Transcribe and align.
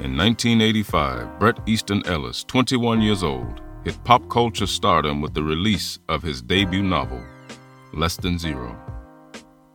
In 0.00 0.16
1985, 0.16 1.38
Bret 1.38 1.58
Easton 1.66 2.02
Ellis, 2.06 2.42
21 2.44 3.02
years 3.02 3.22
old, 3.22 3.60
hit 3.84 4.02
pop 4.02 4.26
culture 4.30 4.66
stardom 4.66 5.20
with 5.20 5.34
the 5.34 5.42
release 5.42 5.98
of 6.08 6.22
his 6.22 6.40
debut 6.40 6.82
novel, 6.82 7.22
Less 7.92 8.16
Than 8.16 8.38
Zero. 8.38 8.74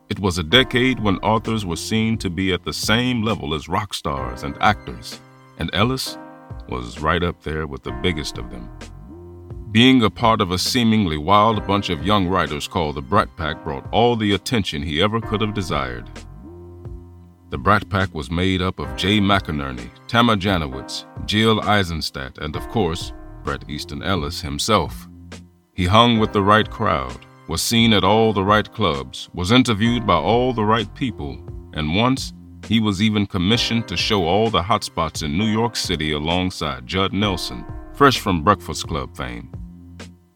It 0.08 0.18
was 0.18 0.38
a 0.38 0.42
decade 0.42 0.98
when 0.98 1.18
authors 1.18 1.64
were 1.64 1.76
seen 1.76 2.18
to 2.18 2.28
be 2.28 2.52
at 2.52 2.64
the 2.64 2.72
same 2.72 3.22
level 3.22 3.54
as 3.54 3.68
rock 3.68 3.94
stars 3.94 4.42
and 4.42 4.60
actors, 4.60 5.20
and 5.58 5.70
Ellis 5.72 6.18
was 6.68 6.98
right 6.98 7.22
up 7.22 7.44
there 7.44 7.68
with 7.68 7.84
the 7.84 7.96
biggest 8.02 8.36
of 8.36 8.50
them. 8.50 8.68
Being 9.70 10.02
a 10.02 10.10
part 10.10 10.40
of 10.40 10.50
a 10.50 10.58
seemingly 10.58 11.18
wild 11.18 11.64
bunch 11.68 11.88
of 11.88 12.04
young 12.04 12.26
writers 12.26 12.66
called 12.66 12.96
the 12.96 13.00
Brat 13.00 13.28
Pack 13.36 13.62
brought 13.62 13.86
all 13.92 14.16
the 14.16 14.32
attention 14.32 14.82
he 14.82 15.00
ever 15.00 15.20
could 15.20 15.40
have 15.40 15.54
desired. 15.54 16.10
The 17.50 17.58
Brat 17.58 17.88
Pack 17.88 18.12
was 18.12 18.30
made 18.30 18.60
up 18.60 18.80
of 18.80 18.96
Jay 18.96 19.18
McInerney, 19.20 19.88
Tama 20.08 20.36
Janowitz, 20.36 21.04
Jill 21.26 21.60
Eisenstadt, 21.60 22.38
and 22.38 22.56
of 22.56 22.66
course, 22.68 23.12
Bret 23.44 23.70
Easton 23.70 24.02
Ellis 24.02 24.40
himself. 24.40 25.06
He 25.72 25.84
hung 25.84 26.18
with 26.18 26.32
the 26.32 26.42
right 26.42 26.68
crowd, 26.68 27.24
was 27.46 27.62
seen 27.62 27.92
at 27.92 28.02
all 28.02 28.32
the 28.32 28.42
right 28.42 28.70
clubs, 28.72 29.28
was 29.32 29.52
interviewed 29.52 30.04
by 30.04 30.16
all 30.16 30.52
the 30.52 30.64
right 30.64 30.92
people, 30.96 31.38
and 31.74 31.94
once 31.94 32.32
he 32.66 32.80
was 32.80 33.00
even 33.00 33.26
commissioned 33.26 33.86
to 33.86 33.96
show 33.96 34.24
all 34.24 34.50
the 34.50 34.62
hot 34.62 34.82
spots 34.82 35.22
in 35.22 35.38
New 35.38 35.46
York 35.46 35.76
City 35.76 36.10
alongside 36.12 36.84
Judd 36.84 37.12
Nelson, 37.12 37.64
fresh 37.94 38.18
from 38.18 38.42
Breakfast 38.42 38.88
Club 38.88 39.16
fame. 39.16 39.52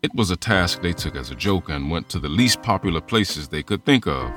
It 0.02 0.14
was 0.14 0.30
a 0.30 0.36
task 0.36 0.80
they 0.80 0.92
took 0.92 1.16
as 1.16 1.30
a 1.30 1.34
joke 1.34 1.70
and 1.70 1.91
went 1.91 2.08
to 2.11 2.20
the 2.20 2.28
least 2.28 2.62
popular 2.62 3.00
places 3.00 3.48
they 3.48 3.64
could 3.64 3.84
think 3.84 4.06
of. 4.06 4.30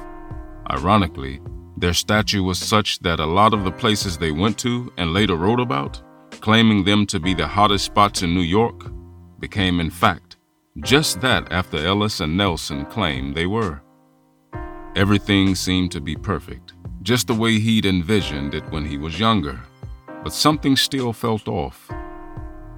Ironically, 0.72 1.40
their 1.78 1.94
stature 1.94 2.44
was 2.44 2.60
such 2.60 3.00
that 3.00 3.20
a 3.20 3.26
lot 3.26 3.54
of 3.54 3.64
the 3.64 3.72
places 3.72 4.18
they 4.18 4.32
went 4.32 4.58
to 4.60 4.92
and 4.98 5.14
later 5.14 5.36
wrote 5.36 5.60
about, 5.60 6.02
claiming 6.42 6.84
them 6.84 7.06
to 7.08 7.20
be 7.20 7.34
the 7.34 7.48
hottest 7.48 7.86
spots 7.86 8.22
in 8.22 8.34
New 8.34 8.42
York, 8.42 8.92
became 9.40 9.80
in 9.80 9.90
fact 9.90 10.38
just 10.82 11.22
that 11.22 11.52
after 11.52 11.78
Ellis 11.78 12.20
and 12.20 12.36
Nelson 12.36 12.86
claimed 12.86 13.36
they 13.36 13.46
were. 13.46 13.82
Everything 14.96 15.56
seemed 15.56 15.92
to 15.92 16.02
be 16.02 16.16
perfect, 16.16 16.74
just 17.04 17.28
the 17.28 17.36
way 17.36 17.60
he'd 17.60 17.86
envisioned 17.86 18.54
it 18.54 18.68
when 18.72 18.86
he 18.86 18.98
was 18.98 19.20
younger. 19.20 19.60
But 20.24 20.34
something 20.34 20.76
still 20.76 21.14
felt 21.14 21.48
off. 21.48 21.92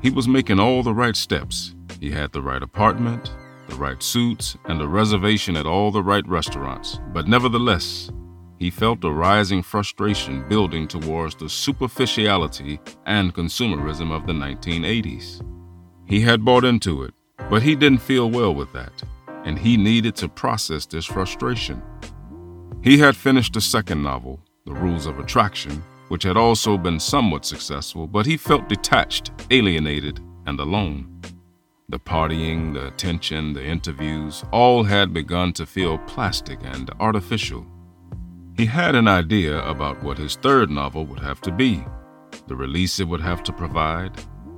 He 0.01 0.09
was 0.09 0.27
making 0.27 0.59
all 0.59 0.83
the 0.83 0.93
right 0.93 1.16
steps, 1.16 1.75
he 1.99 2.11
had 2.11 2.31
the 2.31 2.41
right 2.41 2.61
apartment, 2.61 3.33
the 3.69 3.75
right 3.75 4.01
suits, 4.03 4.57
and 4.66 4.81
a 4.81 4.88
reservation 4.88 5.55
at 5.55 5.66
all 5.66 5.91
the 5.91 6.03
right 6.03 6.27
restaurants. 6.27 6.99
But 7.13 7.27
nevertheless, 7.27 8.11
he 8.57 8.69
felt 8.69 9.03
a 9.03 9.11
rising 9.11 9.61
frustration 9.61 10.47
building 10.47 10.87
towards 10.87 11.35
the 11.35 11.49
superficiality 11.49 12.79
and 13.05 13.33
consumerism 13.33 14.11
of 14.11 14.25
the 14.25 14.33
1980s. 14.33 15.41
He 16.05 16.21
had 16.21 16.45
bought 16.45 16.63
into 16.63 17.03
it, 17.03 17.13
but 17.49 17.61
he 17.61 17.75
didn't 17.75 18.01
feel 18.01 18.29
well 18.29 18.53
with 18.53 18.71
that, 18.73 19.03
and 19.43 19.59
he 19.59 19.77
needed 19.77 20.15
to 20.17 20.29
process 20.29 20.85
this 20.85 21.05
frustration. 21.05 21.81
He 22.81 22.97
had 22.97 23.15
finished 23.15 23.53
the 23.53 23.61
second 23.61 24.03
novel, 24.03 24.39
The 24.65 24.73
Rules 24.73 25.05
of 25.05 25.19
Attraction, 25.19 25.83
which 26.09 26.23
had 26.23 26.37
also 26.37 26.77
been 26.77 26.99
somewhat 26.99 27.45
successful, 27.45 28.07
but 28.07 28.25
he 28.25 28.37
felt 28.37 28.69
detached, 28.69 29.31
alienated, 29.49 30.19
and 30.45 30.59
alone. 30.59 31.19
The 31.89 31.99
partying, 31.99 32.73
the 32.73 32.87
attention, 32.87 33.53
the 33.53 33.63
interviews, 33.63 34.43
all 34.51 34.83
had 34.83 35.13
begun 35.13 35.53
to 35.53 35.65
feel 35.65 35.97
plastic 35.99 36.59
and 36.63 36.89
artificial. 36.99 37.65
He 38.55 38.65
had 38.65 38.95
an 38.95 39.07
idea 39.07 39.61
about 39.67 40.01
what 40.01 40.17
his 40.17 40.35
third 40.35 40.69
novel 40.69 41.05
would 41.05 41.19
have 41.19 41.41
to 41.41 41.51
be, 41.51 41.83
the 42.47 42.55
release 42.55 42.99
it 42.99 43.07
would 43.07 43.21
have 43.21 43.43
to 43.43 43.53
provide, 43.53 44.11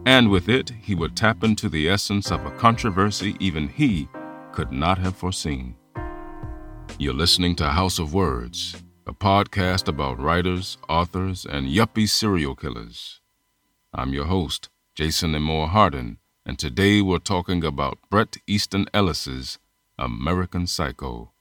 and 0.05 0.29
with 0.29 0.49
it, 0.49 0.69
he 0.81 0.95
would 0.95 1.15
tap 1.15 1.43
into 1.43 1.67
the 1.67 1.89
essence 1.89 2.31
of 2.31 2.45
a 2.45 2.51
controversy 2.51 3.35
even 3.39 3.67
he 3.67 4.07
could 4.51 4.71
not 4.71 4.97
have 4.97 5.15
foreseen. 5.15 5.75
You're 6.99 7.13
listening 7.13 7.55
to 7.57 7.69
House 7.69 7.99
of 7.99 8.13
Words, 8.13 8.81
a 9.05 9.13
podcast 9.13 9.87
about 9.87 10.19
writers, 10.19 10.77
authors, 10.87 11.45
and 11.45 11.67
yuppie 11.67 12.09
serial 12.09 12.55
killers. 12.55 13.21
I'm 13.93 14.13
your 14.13 14.25
host, 14.25 14.69
Jason 14.95 15.33
Amore 15.36 15.69
Hardin 15.69 16.17
and 16.47 16.57
today 16.57 17.02
we're 17.02 17.19
talking 17.19 17.61
about 17.61 17.97
Bret 18.09 18.37
Easton 18.47 18.86
Ellis's 18.93 19.59
American 19.99 20.65
Psycho. 20.65 21.33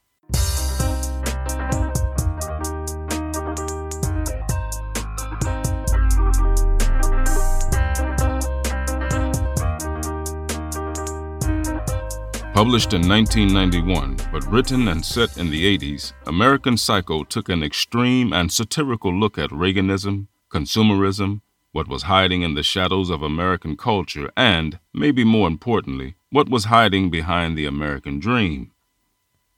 Published 12.56 12.94
in 12.94 13.06
1991, 13.06 14.17
but 14.33 14.50
written 14.50 14.89
and 14.89 15.05
set 15.05 15.37
in 15.37 15.50
the 15.50 15.77
80s, 15.77 16.15
American 16.25 16.78
Psycho 16.78 17.22
took 17.22 17.50
an 17.50 17.62
extreme 17.62 18.33
and 18.33 18.50
satirical 18.50 19.12
look 19.15 19.37
at 19.37 19.50
Reaganism, 19.50 20.28
consumerism, 20.49 21.43
what 21.72 21.87
was 21.87 22.05
hiding 22.05 22.41
in 22.41 22.55
the 22.55 22.62
shadows 22.62 23.11
of 23.11 23.21
American 23.21 23.77
culture, 23.77 24.31
and, 24.39 24.78
maybe 24.95 25.22
more 25.22 25.47
importantly, 25.47 26.15
what 26.31 26.49
was 26.49 26.65
hiding 26.65 27.11
behind 27.11 27.59
the 27.59 27.66
American 27.66 28.19
dream. 28.19 28.72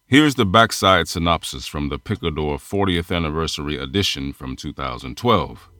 Here's 0.06 0.34
the 0.34 0.44
backside 0.44 1.06
synopsis 1.06 1.68
from 1.68 1.90
the 1.90 2.00
Picador 2.00 2.58
40th 2.58 3.14
Anniversary 3.14 3.76
edition 3.76 4.32
from 4.32 4.56
2012. 4.56 5.70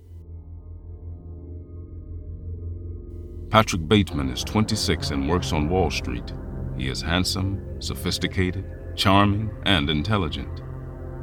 Patrick 3.51 3.89
Bateman 3.89 4.31
is 4.31 4.45
26 4.45 5.11
and 5.11 5.29
works 5.29 5.53
on 5.53 5.69
Wall 5.69 5.91
Street. 5.91 6.33
He 6.79 6.89
is 6.89 7.03
handsome, 7.03 7.81
sophisticated, 7.81 8.65
charming, 8.95 9.51
and 9.65 9.91
intelligent. 9.91 10.63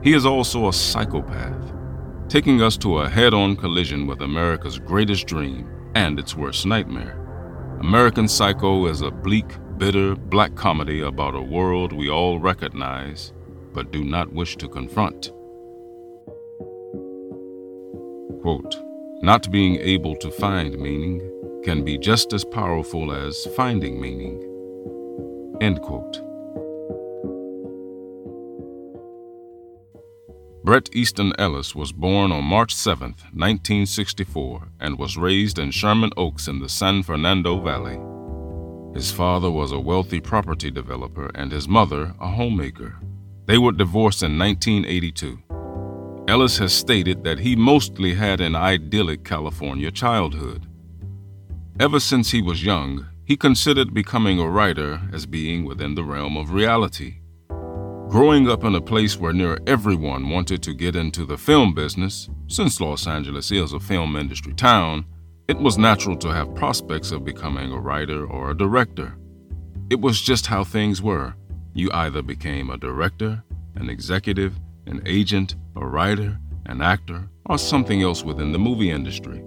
He 0.03 0.13
is 0.13 0.25
also 0.25 0.67
a 0.67 0.73
psychopath 0.73 1.73
taking 2.27 2.61
us 2.61 2.75
to 2.77 2.99
a 2.99 3.09
head 3.09 3.33
on 3.33 3.55
collision 3.55 4.07
with 4.07 4.21
America's 4.21 4.79
greatest 4.79 5.27
dream 5.27 5.69
and 5.93 6.19
its 6.19 6.35
worst 6.35 6.65
nightmare. 6.65 7.21
American 7.79 8.27
Psycho 8.27 8.87
is 8.87 9.01
a 9.01 9.11
bleak, 9.11 9.45
bitter 9.77 10.15
black 10.15 10.55
comedy 10.55 11.01
about 11.01 11.35
a 11.35 11.41
world 11.41 11.93
we 11.93 12.09
all 12.09 12.39
recognize 12.39 13.31
but 13.73 13.91
do 13.91 14.03
not 14.03 14.31
wish 14.31 14.55
to 14.55 14.69
confront. 14.69 15.31
Quote, 18.41 18.75
not 19.21 19.51
being 19.51 19.75
able 19.75 20.15
to 20.15 20.31
find 20.31 20.79
meaning 20.79 21.19
can 21.63 21.83
be 21.83 21.97
just 21.97 22.31
as 22.31 22.45
powerful 22.45 23.11
as 23.11 23.47
finding 23.55 23.99
meaning. 23.99 24.44
End 25.61 25.81
quote. 25.81 26.21
Bret 30.65 30.89
Easton 30.93 31.31
Ellis 31.37 31.75
was 31.75 31.91
born 31.91 32.31
on 32.31 32.43
March 32.43 32.73
7, 32.73 33.09
1964, 33.33 34.67
and 34.79 34.97
was 34.97 35.15
raised 35.15 35.59
in 35.59 35.69
Sherman 35.69 36.09
Oaks 36.17 36.47
in 36.47 36.59
the 36.59 36.67
San 36.67 37.03
Fernando 37.03 37.59
Valley. 37.59 37.99
His 38.95 39.11
father 39.11 39.51
was 39.51 39.71
a 39.71 39.79
wealthy 39.79 40.19
property 40.19 40.71
developer 40.71 41.29
and 41.35 41.51
his 41.51 41.67
mother 41.67 42.15
a 42.19 42.27
homemaker. 42.27 42.97
They 43.45 43.57
were 43.59 43.73
divorced 43.73 44.23
in 44.23 44.39
1982. 44.39 45.37
Ellis 46.27 46.57
has 46.57 46.73
stated 46.73 47.23
that 47.23 47.39
he 47.39 47.55
mostly 47.55 48.15
had 48.15 48.41
an 48.41 48.55
idyllic 48.55 49.23
California 49.23 49.91
childhood. 49.91 50.65
Ever 51.79 51.99
since 51.99 52.31
he 52.31 52.41
was 52.41 52.65
young, 52.65 53.05
he 53.25 53.35
considered 53.35 53.93
becoming 53.93 54.39
a 54.39 54.49
writer 54.49 55.01
as 55.11 55.25
being 55.25 55.65
within 55.65 55.95
the 55.95 56.03
realm 56.03 56.37
of 56.37 56.51
reality. 56.51 57.15
Growing 58.07 58.47
up 58.47 58.63
in 58.63 58.75
a 58.75 58.81
place 58.81 59.17
where 59.17 59.33
near 59.33 59.57
everyone 59.65 60.29
wanted 60.29 60.61
to 60.63 60.73
get 60.73 60.95
into 60.95 61.25
the 61.25 61.37
film 61.37 61.73
business, 61.73 62.29
since 62.47 62.79
Los 62.79 63.07
Angeles 63.07 63.51
is 63.51 63.73
a 63.73 63.79
film 63.79 64.15
industry 64.15 64.53
town, 64.53 65.05
it 65.47 65.57
was 65.57 65.77
natural 65.77 66.15
to 66.17 66.33
have 66.33 66.55
prospects 66.55 67.11
of 67.11 67.25
becoming 67.25 67.71
a 67.71 67.79
writer 67.79 68.25
or 68.25 68.51
a 68.51 68.57
director. 68.57 69.17
It 69.89 69.99
was 69.99 70.21
just 70.21 70.45
how 70.45 70.63
things 70.63 71.01
were. 71.01 71.33
You 71.73 71.91
either 71.91 72.21
became 72.21 72.69
a 72.69 72.77
director, 72.77 73.43
an 73.75 73.89
executive, 73.89 74.55
an 74.85 75.01
agent, 75.05 75.55
a 75.75 75.85
writer, 75.85 76.39
an 76.67 76.81
actor, 76.81 77.27
or 77.47 77.57
something 77.57 78.01
else 78.01 78.23
within 78.23 78.51
the 78.51 78.59
movie 78.59 78.91
industry. 78.91 79.43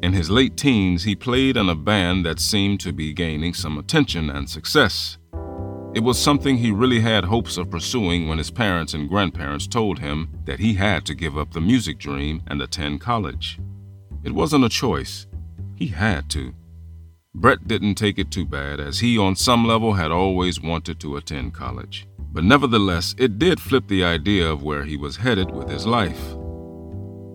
In 0.00 0.12
his 0.12 0.30
late 0.30 0.56
teens, 0.56 1.02
he 1.02 1.16
played 1.16 1.56
in 1.56 1.68
a 1.68 1.74
band 1.74 2.24
that 2.24 2.38
seemed 2.38 2.78
to 2.80 2.92
be 2.92 3.12
gaining 3.12 3.52
some 3.52 3.78
attention 3.78 4.30
and 4.30 4.48
success. 4.48 5.18
It 5.94 6.04
was 6.04 6.18
something 6.18 6.58
he 6.58 6.70
really 6.70 7.00
had 7.00 7.24
hopes 7.24 7.56
of 7.56 7.70
pursuing 7.70 8.28
when 8.28 8.38
his 8.38 8.50
parents 8.50 8.94
and 8.94 9.08
grandparents 9.08 9.66
told 9.66 9.98
him 9.98 10.28
that 10.44 10.60
he 10.60 10.74
had 10.74 11.04
to 11.06 11.14
give 11.14 11.36
up 11.36 11.52
the 11.52 11.60
music 11.60 11.98
dream 11.98 12.42
and 12.46 12.62
attend 12.62 13.00
college. 13.00 13.58
It 14.22 14.32
wasn't 14.32 14.64
a 14.64 14.68
choice, 14.68 15.26
he 15.74 15.88
had 15.88 16.28
to. 16.30 16.54
Bret 17.34 17.66
didn't 17.66 17.96
take 17.96 18.18
it 18.18 18.30
too 18.30 18.44
bad, 18.44 18.78
as 18.78 19.00
he, 19.00 19.18
on 19.18 19.34
some 19.34 19.66
level, 19.66 19.94
had 19.94 20.12
always 20.12 20.60
wanted 20.60 21.00
to 21.00 21.16
attend 21.16 21.54
college. 21.54 22.06
But 22.32 22.44
nevertheless, 22.44 23.16
it 23.18 23.38
did 23.38 23.60
flip 23.60 23.88
the 23.88 24.04
idea 24.04 24.48
of 24.48 24.62
where 24.62 24.84
he 24.84 24.96
was 24.96 25.16
headed 25.16 25.50
with 25.50 25.68
his 25.68 25.86
life. 25.86 26.36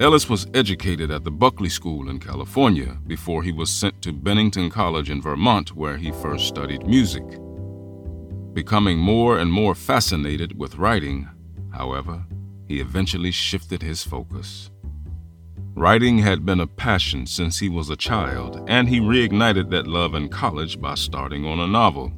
Ellis 0.04 0.28
was 0.28 0.48
educated 0.54 1.12
at 1.12 1.24
the 1.24 1.32
Buckley 1.32 1.70
School 1.70 2.10
in 2.10 2.20
California 2.20 2.98
before 3.08 3.42
he 3.42 3.54
was 3.54 3.70
sent 3.70 4.02
to 4.02 4.12
Bennington 4.12 4.70
College 4.70 5.10
in 5.10 5.22
Vermont, 5.22 5.78
where 5.78 5.96
he 5.96 6.12
first 6.12 6.46
studied 6.46 6.86
music. 6.86 7.24
Becoming 8.52 8.98
more 8.98 9.38
and 9.38 9.50
more 9.50 9.74
fascinated 9.74 10.60
with 10.60 10.76
writing, 10.76 11.30
however, 11.72 12.26
he 12.68 12.82
eventually 12.82 13.32
shifted 13.32 13.82
his 13.82 14.04
focus. 14.04 14.70
Writing 15.74 16.18
had 16.18 16.46
been 16.46 16.60
a 16.60 16.68
passion 16.68 17.26
since 17.26 17.60
he 17.60 17.70
was 17.70 17.90
a 17.90 17.96
child, 17.96 18.62
and 18.68 18.90
he 18.90 19.00
reignited 19.00 19.70
that 19.70 19.88
love 19.88 20.16
in 20.16 20.28
college 20.28 20.82
by 20.82 20.96
starting 20.96 21.46
on 21.46 21.62
a 21.62 21.68
novel. 21.68 22.12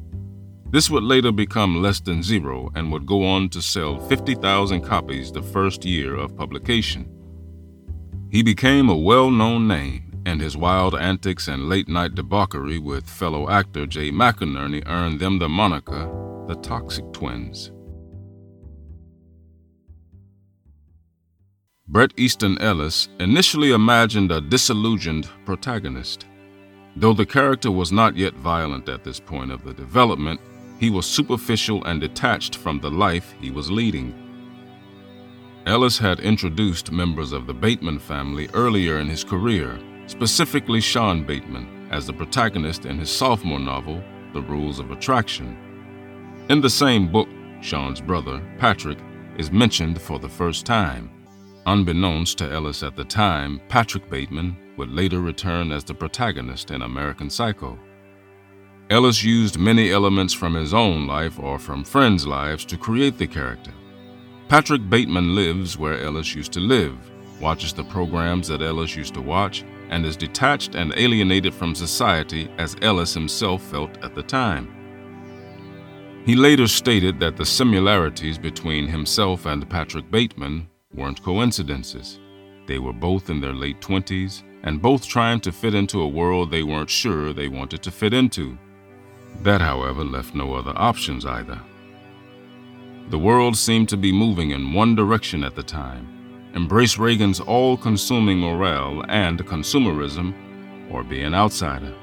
This 0.71 0.89
would 0.89 1.03
later 1.03 1.31
become 1.31 1.83
Less 1.83 1.99
Than 1.99 2.23
Zero 2.23 2.71
and 2.73 2.91
would 2.91 3.05
go 3.05 3.23
on 3.23 3.47
to 3.49 3.61
sell 3.61 3.99
50,000 3.99 4.81
copies 4.81 5.31
the 5.31 5.43
first 5.43 5.85
year 5.85 6.15
of 6.15 6.35
publication. 6.35 7.14
He 8.35 8.43
became 8.43 8.89
a 8.89 8.97
well 8.97 9.31
known 9.31 9.65
name, 9.65 10.21
and 10.25 10.41
his 10.41 10.57
wild 10.57 10.93
antics 10.93 11.47
and 11.47 11.69
late 11.69 11.87
night 11.87 12.15
debauchery 12.15 12.77
with 12.77 13.09
fellow 13.09 13.49
actor 13.49 13.85
Jay 13.85 14.11
McInerney 14.11 14.83
earned 14.87 15.21
them 15.21 15.39
the 15.39 15.47
moniker 15.47 16.11
the 16.45 16.55
Toxic 16.55 17.05
Twins. 17.13 17.71
Bret 21.87 22.11
Easton 22.17 22.57
Ellis 22.57 23.07
initially 23.21 23.71
imagined 23.71 24.33
a 24.33 24.41
disillusioned 24.41 25.29
protagonist. 25.45 26.25
Though 26.97 27.13
the 27.13 27.25
character 27.25 27.71
was 27.71 27.93
not 27.93 28.17
yet 28.17 28.33
violent 28.33 28.89
at 28.89 29.05
this 29.05 29.21
point 29.21 29.49
of 29.49 29.63
the 29.63 29.73
development, 29.73 30.41
he 30.77 30.89
was 30.89 31.05
superficial 31.05 31.85
and 31.85 32.01
detached 32.01 32.57
from 32.57 32.81
the 32.81 32.91
life 32.91 33.33
he 33.39 33.49
was 33.49 33.71
leading. 33.71 34.24
Ellis 35.65 35.97
had 35.97 36.19
introduced 36.19 36.91
members 36.91 37.31
of 37.31 37.47
the 37.47 37.53
Bateman 37.53 37.97
family 37.97 38.47
earlier 38.53 38.99
in 38.99 39.07
his 39.07 39.23
career, 39.23 39.79
specifically 40.05 40.79
Sean 40.79 41.23
Bateman, 41.23 41.87
as 41.91 42.05
the 42.05 42.13
protagonist 42.13 42.85
in 42.85 42.99
his 42.99 43.09
sophomore 43.09 43.59
novel, 43.59 44.03
The 44.33 44.41
Rules 44.41 44.77
of 44.77 44.91
Attraction. 44.91 45.57
In 46.49 46.61
the 46.61 46.69
same 46.69 47.11
book, 47.11 47.27
Sean's 47.61 47.99
brother, 47.99 48.43
Patrick, 48.59 48.99
is 49.39 49.51
mentioned 49.51 49.99
for 49.99 50.19
the 50.19 50.29
first 50.29 50.67
time. 50.67 51.09
Unbeknownst 51.65 52.37
to 52.37 52.51
Ellis 52.51 52.83
at 52.83 52.95
the 52.95 53.03
time, 53.03 53.59
Patrick 53.67 54.07
Bateman 54.07 54.55
would 54.77 54.91
later 54.91 55.19
return 55.19 55.71
as 55.71 55.83
the 55.83 55.95
protagonist 55.95 56.69
in 56.69 56.83
American 56.83 57.27
Psycho. 57.27 57.79
Ellis 58.91 59.23
used 59.23 59.57
many 59.57 59.89
elements 59.89 60.31
from 60.31 60.53
his 60.53 60.75
own 60.75 61.07
life 61.07 61.39
or 61.39 61.57
from 61.57 61.83
friends' 61.83 62.27
lives 62.27 62.65
to 62.65 62.77
create 62.77 63.17
the 63.17 63.25
character. 63.25 63.71
Patrick 64.47 64.87
Bateman 64.89 65.33
lives 65.33 65.75
where 65.75 65.99
Ellis 66.01 66.35
used 66.35 66.51
to 66.53 66.59
live, 66.59 66.95
watches 67.41 67.73
the 67.73 67.83
programs 67.83 68.47
that 68.47 68.61
Ellis 68.61 68.95
used 68.95 69.15
to 69.15 69.21
watch, 69.21 69.65
and 69.89 70.05
is 70.05 70.15
detached 70.15 70.75
and 70.75 70.93
alienated 70.95 71.51
from 71.51 71.73
society 71.73 72.47
as 72.59 72.75
Ellis 72.83 73.13
himself 73.13 73.63
felt 73.63 73.97
at 74.03 74.13
the 74.13 74.21
time. 74.21 74.71
He 76.25 76.35
later 76.35 76.67
stated 76.67 77.19
that 77.19 77.37
the 77.37 77.45
similarities 77.45 78.37
between 78.37 78.87
himself 78.87 79.47
and 79.47 79.67
Patrick 79.67 80.11
Bateman 80.11 80.67
weren't 80.93 81.23
coincidences. 81.23 82.19
They 82.67 82.77
were 82.77 82.93
both 82.93 83.31
in 83.31 83.41
their 83.41 83.53
late 83.53 83.81
20s 83.81 84.43
and 84.63 84.81
both 84.81 85.07
trying 85.07 85.39
to 85.41 85.51
fit 85.51 85.73
into 85.73 86.01
a 86.01 86.07
world 86.07 86.51
they 86.51 86.63
weren't 86.63 86.89
sure 86.89 87.33
they 87.33 87.47
wanted 87.47 87.81
to 87.83 87.91
fit 87.91 88.13
into. 88.13 88.57
That, 89.41 89.61
however, 89.61 90.03
left 90.03 90.35
no 90.35 90.53
other 90.53 90.73
options 90.75 91.25
either. 91.25 91.59
The 93.09 93.19
world 93.19 93.55
seemed 93.55 93.89
to 93.89 93.97
be 93.97 94.11
moving 94.11 94.51
in 94.51 94.73
one 94.73 94.95
direction 94.95 95.43
at 95.43 95.55
the 95.55 95.63
time 95.63 96.11
embrace 96.55 96.97
Reagan's 96.97 97.41
all 97.41 97.75
consuming 97.75 98.39
morale 98.39 99.03
and 99.09 99.45
consumerism, 99.45 100.33
or 100.89 101.03
be 101.03 101.21
an 101.21 101.33
outsider. 101.33 101.93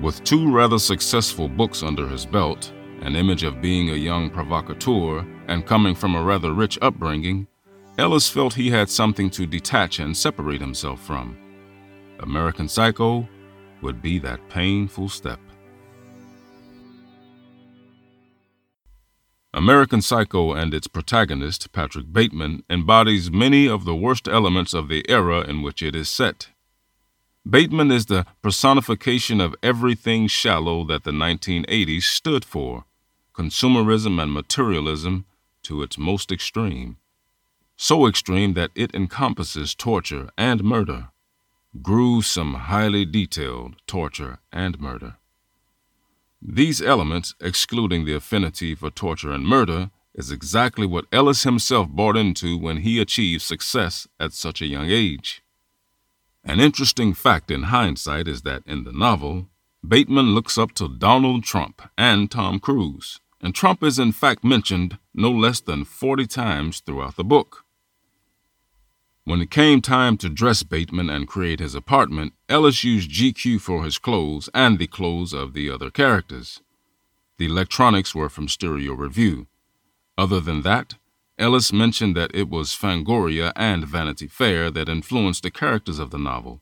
With 0.00 0.22
two 0.24 0.52
rather 0.52 0.78
successful 0.78 1.48
books 1.48 1.82
under 1.82 2.06
his 2.06 2.26
belt, 2.26 2.70
an 3.00 3.16
image 3.16 3.42
of 3.42 3.62
being 3.62 3.90
a 3.90 3.94
young 3.94 4.28
provocateur, 4.28 5.24
and 5.48 5.66
coming 5.66 5.94
from 5.94 6.14
a 6.14 6.22
rather 6.22 6.52
rich 6.52 6.78
upbringing, 6.82 7.46
Ellis 7.96 8.28
felt 8.28 8.54
he 8.54 8.70
had 8.70 8.90
something 8.90 9.30
to 9.30 9.46
detach 9.46 9.98
and 9.98 10.16
separate 10.16 10.60
himself 10.60 11.00
from. 11.00 11.36
American 12.20 12.68
Psycho 12.68 13.26
would 13.80 14.02
be 14.02 14.18
that 14.18 14.48
painful 14.50 15.08
step. 15.08 15.40
American 19.52 20.00
Psycho 20.00 20.52
and 20.52 20.72
its 20.72 20.86
protagonist, 20.86 21.72
Patrick 21.72 22.12
Bateman, 22.12 22.62
embodies 22.70 23.30
many 23.30 23.68
of 23.68 23.84
the 23.84 23.94
worst 23.94 24.28
elements 24.28 24.72
of 24.72 24.88
the 24.88 25.04
era 25.08 25.40
in 25.40 25.62
which 25.62 25.82
it 25.82 25.94
is 25.94 26.08
set. 26.08 26.48
Bateman 27.48 27.90
is 27.90 28.06
the 28.06 28.26
personification 28.42 29.40
of 29.40 29.56
everything 29.62 30.28
shallow 30.28 30.84
that 30.84 31.04
the 31.04 31.10
1980s 31.10 32.02
stood 32.02 32.44
for 32.44 32.84
consumerism 33.34 34.22
and 34.22 34.32
materialism 34.32 35.24
to 35.62 35.82
its 35.82 35.98
most 35.98 36.30
extreme 36.30 36.96
so 37.82 38.06
extreme 38.06 38.52
that 38.52 38.70
it 38.74 38.94
encompasses 38.94 39.74
torture 39.74 40.28
and 40.36 40.62
murder, 40.62 41.08
gruesome, 41.80 42.52
highly 42.52 43.06
detailed 43.06 43.76
torture 43.86 44.38
and 44.52 44.78
murder. 44.78 45.16
These 46.42 46.80
elements, 46.80 47.34
excluding 47.40 48.04
the 48.04 48.14
affinity 48.14 48.74
for 48.74 48.90
torture 48.90 49.30
and 49.30 49.46
murder, 49.46 49.90
is 50.14 50.30
exactly 50.30 50.86
what 50.86 51.06
Ellis 51.12 51.42
himself 51.42 51.88
bought 51.88 52.16
into 52.16 52.56
when 52.58 52.78
he 52.78 52.98
achieved 52.98 53.42
success 53.42 54.08
at 54.18 54.32
such 54.32 54.60
a 54.60 54.66
young 54.66 54.88
age. 54.88 55.42
An 56.42 56.58
interesting 56.58 57.12
fact 57.12 57.50
in 57.50 57.64
hindsight 57.64 58.26
is 58.26 58.42
that 58.42 58.62
in 58.66 58.84
the 58.84 58.92
novel, 58.92 59.48
Bateman 59.86 60.34
looks 60.34 60.56
up 60.56 60.72
to 60.72 60.88
Donald 60.88 61.44
Trump 61.44 61.82
and 61.96 62.30
Tom 62.30 62.58
Cruise, 62.58 63.20
and 63.40 63.54
Trump 63.54 63.82
is 63.82 63.98
in 63.98 64.12
fact 64.12 64.42
mentioned 64.42 64.98
no 65.14 65.30
less 65.30 65.60
than 65.60 65.84
40 65.84 66.26
times 66.26 66.80
throughout 66.80 67.16
the 67.16 67.24
book. 67.24 67.59
When 69.24 69.42
it 69.42 69.50
came 69.50 69.80
time 69.82 70.16
to 70.18 70.28
dress 70.28 70.62
Bateman 70.62 71.10
and 71.10 71.28
create 71.28 71.60
his 71.60 71.74
apartment, 71.74 72.32
Ellis 72.48 72.84
used 72.84 73.10
GQ 73.10 73.60
for 73.60 73.84
his 73.84 73.98
clothes 73.98 74.48
and 74.54 74.78
the 74.78 74.86
clothes 74.86 75.32
of 75.32 75.52
the 75.52 75.70
other 75.70 75.90
characters. 75.90 76.62
The 77.38 77.46
electronics 77.46 78.14
were 78.14 78.28
from 78.28 78.48
Stereo 78.48 78.94
Review. 78.94 79.46
Other 80.16 80.40
than 80.40 80.62
that, 80.62 80.94
Ellis 81.38 81.72
mentioned 81.72 82.16
that 82.16 82.30
it 82.34 82.48
was 82.48 82.76
Fangoria 82.76 83.52
and 83.56 83.86
Vanity 83.86 84.26
Fair 84.26 84.70
that 84.70 84.88
influenced 84.88 85.42
the 85.42 85.50
characters 85.50 85.98
of 85.98 86.10
the 86.10 86.18
novel. 86.18 86.60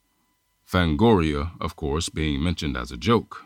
Fangoria, 0.65 1.53
of 1.61 1.75
course, 1.75 2.09
being 2.09 2.43
mentioned 2.43 2.77
as 2.77 2.93
a 2.93 2.97
joke. 2.97 3.45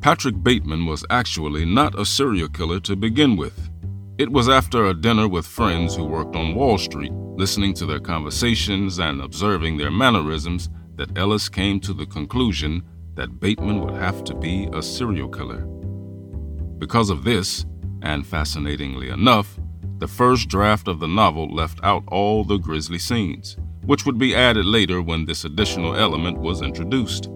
Patrick 0.00 0.42
Bateman 0.42 0.86
was 0.86 1.04
actually 1.08 1.64
not 1.64 1.98
a 1.98 2.04
serial 2.04 2.48
killer 2.48 2.80
to 2.80 2.94
begin 2.94 3.36
with. 3.36 3.70
It 4.18 4.32
was 4.32 4.48
after 4.48 4.86
a 4.86 4.94
dinner 4.94 5.28
with 5.28 5.46
friends 5.46 5.94
who 5.94 6.04
worked 6.04 6.36
on 6.36 6.54
Wall 6.54 6.78
Street, 6.78 7.12
listening 7.12 7.74
to 7.74 7.84
their 7.84 8.00
conversations 8.00 8.98
and 8.98 9.20
observing 9.20 9.76
their 9.76 9.90
mannerisms, 9.90 10.70
that 10.94 11.18
Ellis 11.18 11.50
came 11.50 11.80
to 11.80 11.92
the 11.92 12.06
conclusion 12.06 12.82
that 13.14 13.40
Bateman 13.40 13.82
would 13.82 13.92
have 13.92 14.24
to 14.24 14.34
be 14.34 14.70
a 14.72 14.82
serial 14.82 15.28
killer. 15.28 15.66
Because 16.78 17.10
of 17.10 17.24
this, 17.24 17.66
and 18.00 18.26
fascinatingly 18.26 19.10
enough, 19.10 19.60
the 19.98 20.08
first 20.08 20.48
draft 20.48 20.88
of 20.88 20.98
the 20.98 21.08
novel 21.08 21.54
left 21.54 21.78
out 21.82 22.02
all 22.08 22.42
the 22.42 22.56
grisly 22.56 22.98
scenes, 22.98 23.58
which 23.84 24.06
would 24.06 24.16
be 24.16 24.34
added 24.34 24.64
later 24.64 25.02
when 25.02 25.26
this 25.26 25.44
additional 25.44 25.94
element 25.94 26.38
was 26.38 26.62
introduced. 26.62 27.26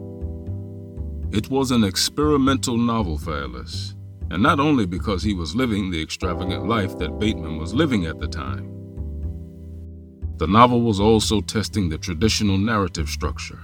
It 1.30 1.50
was 1.50 1.72
an 1.72 1.84
experimental 1.84 2.78
novel 2.78 3.18
for 3.18 3.36
Ellis 3.38 3.96
and 4.30 4.42
not 4.42 4.60
only 4.60 4.86
because 4.86 5.22
he 5.22 5.34
was 5.34 5.56
living 5.56 5.90
the 5.90 6.02
extravagant 6.02 6.66
life 6.66 6.96
that 6.98 7.18
Bateman 7.18 7.58
was 7.58 7.74
living 7.74 8.06
at 8.06 8.20
the 8.20 8.28
time. 8.28 8.76
The 10.38 10.46
novel 10.46 10.80
was 10.80 11.00
also 11.00 11.40
testing 11.40 11.88
the 11.88 11.98
traditional 11.98 12.56
narrative 12.56 13.08
structure. 13.08 13.58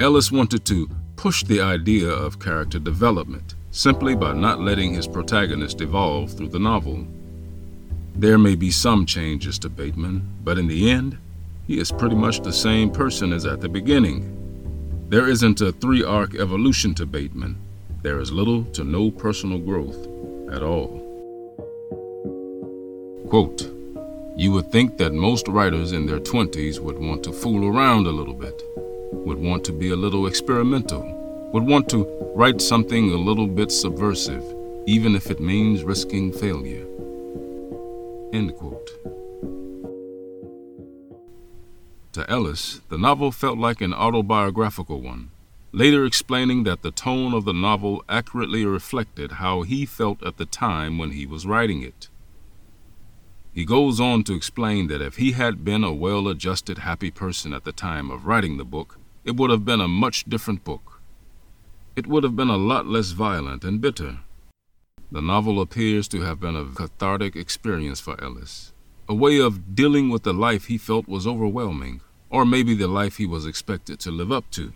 Ellis 0.00 0.32
wanted 0.32 0.64
to 0.66 0.88
push 1.16 1.42
the 1.42 1.60
idea 1.60 2.08
of 2.08 2.38
character 2.38 2.78
development 2.78 3.56
simply 3.70 4.14
by 4.14 4.32
not 4.32 4.60
letting 4.60 4.94
his 4.94 5.06
protagonist 5.06 5.80
evolve 5.80 6.32
through 6.32 6.48
the 6.48 6.58
novel. 6.58 7.06
There 8.14 8.38
may 8.38 8.54
be 8.54 8.70
some 8.70 9.04
changes 9.04 9.58
to 9.58 9.68
Bateman, 9.68 10.26
but 10.44 10.58
in 10.58 10.66
the 10.66 10.90
end, 10.90 11.18
he 11.66 11.78
is 11.78 11.92
pretty 11.92 12.16
much 12.16 12.40
the 12.40 12.52
same 12.52 12.90
person 12.90 13.32
as 13.32 13.44
at 13.44 13.60
the 13.60 13.68
beginning. 13.68 14.34
There 15.08 15.28
isn't 15.28 15.60
a 15.60 15.72
three 15.72 16.02
arc 16.02 16.34
evolution 16.34 16.94
to 16.94 17.06
Bateman, 17.06 17.60
there 18.02 18.20
is 18.20 18.30
little 18.30 18.64
to 18.64 18.84
no 18.84 19.10
personal 19.10 19.58
growth 19.58 20.06
at 20.52 20.62
all. 20.62 21.04
Quote, 23.28 23.68
you 24.36 24.52
would 24.52 24.70
think 24.70 24.98
that 24.98 25.12
most 25.12 25.48
writers 25.48 25.92
in 25.92 26.06
their 26.06 26.20
20s 26.20 26.78
would 26.78 26.98
want 26.98 27.24
to 27.24 27.32
fool 27.32 27.66
around 27.66 28.06
a 28.06 28.12
little 28.12 28.34
bit, 28.34 28.62
would 29.12 29.38
want 29.38 29.64
to 29.64 29.72
be 29.72 29.90
a 29.90 29.96
little 29.96 30.26
experimental, 30.28 31.02
would 31.52 31.64
want 31.64 31.88
to 31.90 32.06
write 32.36 32.60
something 32.60 33.10
a 33.10 33.16
little 33.16 33.48
bit 33.48 33.72
subversive, 33.72 34.44
even 34.86 35.16
if 35.16 35.30
it 35.30 35.40
means 35.40 35.82
risking 35.82 36.32
failure. 36.32 36.86
End 38.32 38.54
quote. 38.56 38.90
To 42.12 42.30
Ellis, 42.30 42.80
the 42.88 42.98
novel 42.98 43.32
felt 43.32 43.58
like 43.58 43.80
an 43.80 43.92
autobiographical 43.92 45.02
one, 45.02 45.30
later 45.78 46.04
explaining 46.04 46.64
that 46.64 46.82
the 46.82 46.90
tone 46.90 47.32
of 47.32 47.44
the 47.44 47.52
novel 47.52 48.02
accurately 48.08 48.66
reflected 48.66 49.30
how 49.32 49.62
he 49.62 49.86
felt 49.86 50.20
at 50.24 50.36
the 50.36 50.44
time 50.44 50.98
when 50.98 51.12
he 51.12 51.24
was 51.24 51.46
writing 51.46 51.82
it. 51.82 52.08
He 53.54 53.64
goes 53.64 54.00
on 54.00 54.24
to 54.24 54.34
explain 54.34 54.88
that 54.88 55.00
if 55.00 55.18
he 55.18 55.32
had 55.32 55.64
been 55.64 55.84
a 55.84 55.92
well 55.92 56.26
adjusted, 56.26 56.78
happy 56.78 57.12
person 57.12 57.52
at 57.52 57.62
the 57.62 57.70
time 57.70 58.10
of 58.10 58.26
writing 58.26 58.56
the 58.56 58.64
book, 58.64 58.98
it 59.24 59.36
would 59.36 59.50
have 59.50 59.64
been 59.64 59.80
a 59.80 59.86
much 59.86 60.24
different 60.24 60.64
book. 60.64 61.00
It 61.94 62.08
would 62.08 62.24
have 62.24 62.34
been 62.34 62.50
a 62.50 62.56
lot 62.56 62.86
less 62.86 63.12
violent 63.12 63.62
and 63.62 63.80
bitter. 63.80 64.18
The 65.12 65.22
novel 65.22 65.60
appears 65.60 66.08
to 66.08 66.22
have 66.22 66.40
been 66.40 66.56
a 66.56 66.64
cathartic 66.64 67.36
experience 67.36 68.00
for 68.00 68.20
Ellis, 68.20 68.72
a 69.08 69.14
way 69.14 69.40
of 69.40 69.76
dealing 69.76 70.10
with 70.10 70.24
the 70.24 70.34
life 70.34 70.64
he 70.64 70.76
felt 70.76 71.06
was 71.06 71.24
overwhelming, 71.24 72.00
or 72.30 72.44
maybe 72.44 72.74
the 72.74 72.88
life 72.88 73.18
he 73.18 73.26
was 73.26 73.46
expected 73.46 74.00
to 74.00 74.10
live 74.10 74.32
up 74.32 74.50
to. 74.50 74.72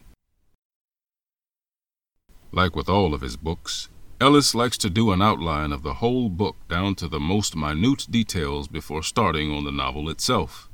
Like 2.52 2.76
with 2.76 2.88
all 2.88 3.14
of 3.14 3.22
his 3.22 3.36
books, 3.36 3.88
Ellis 4.20 4.54
likes 4.54 4.78
to 4.78 4.90
do 4.90 5.10
an 5.10 5.22
outline 5.22 5.72
of 5.72 5.82
the 5.82 5.94
whole 5.94 6.28
book 6.28 6.56
down 6.68 6.94
to 6.96 7.08
the 7.08 7.18
most 7.18 7.56
minute 7.56 8.06
details 8.10 8.68
before 8.68 9.02
starting 9.02 9.50
on 9.50 9.64
the 9.64 9.72
novel 9.72 10.08
itself. 10.08 10.68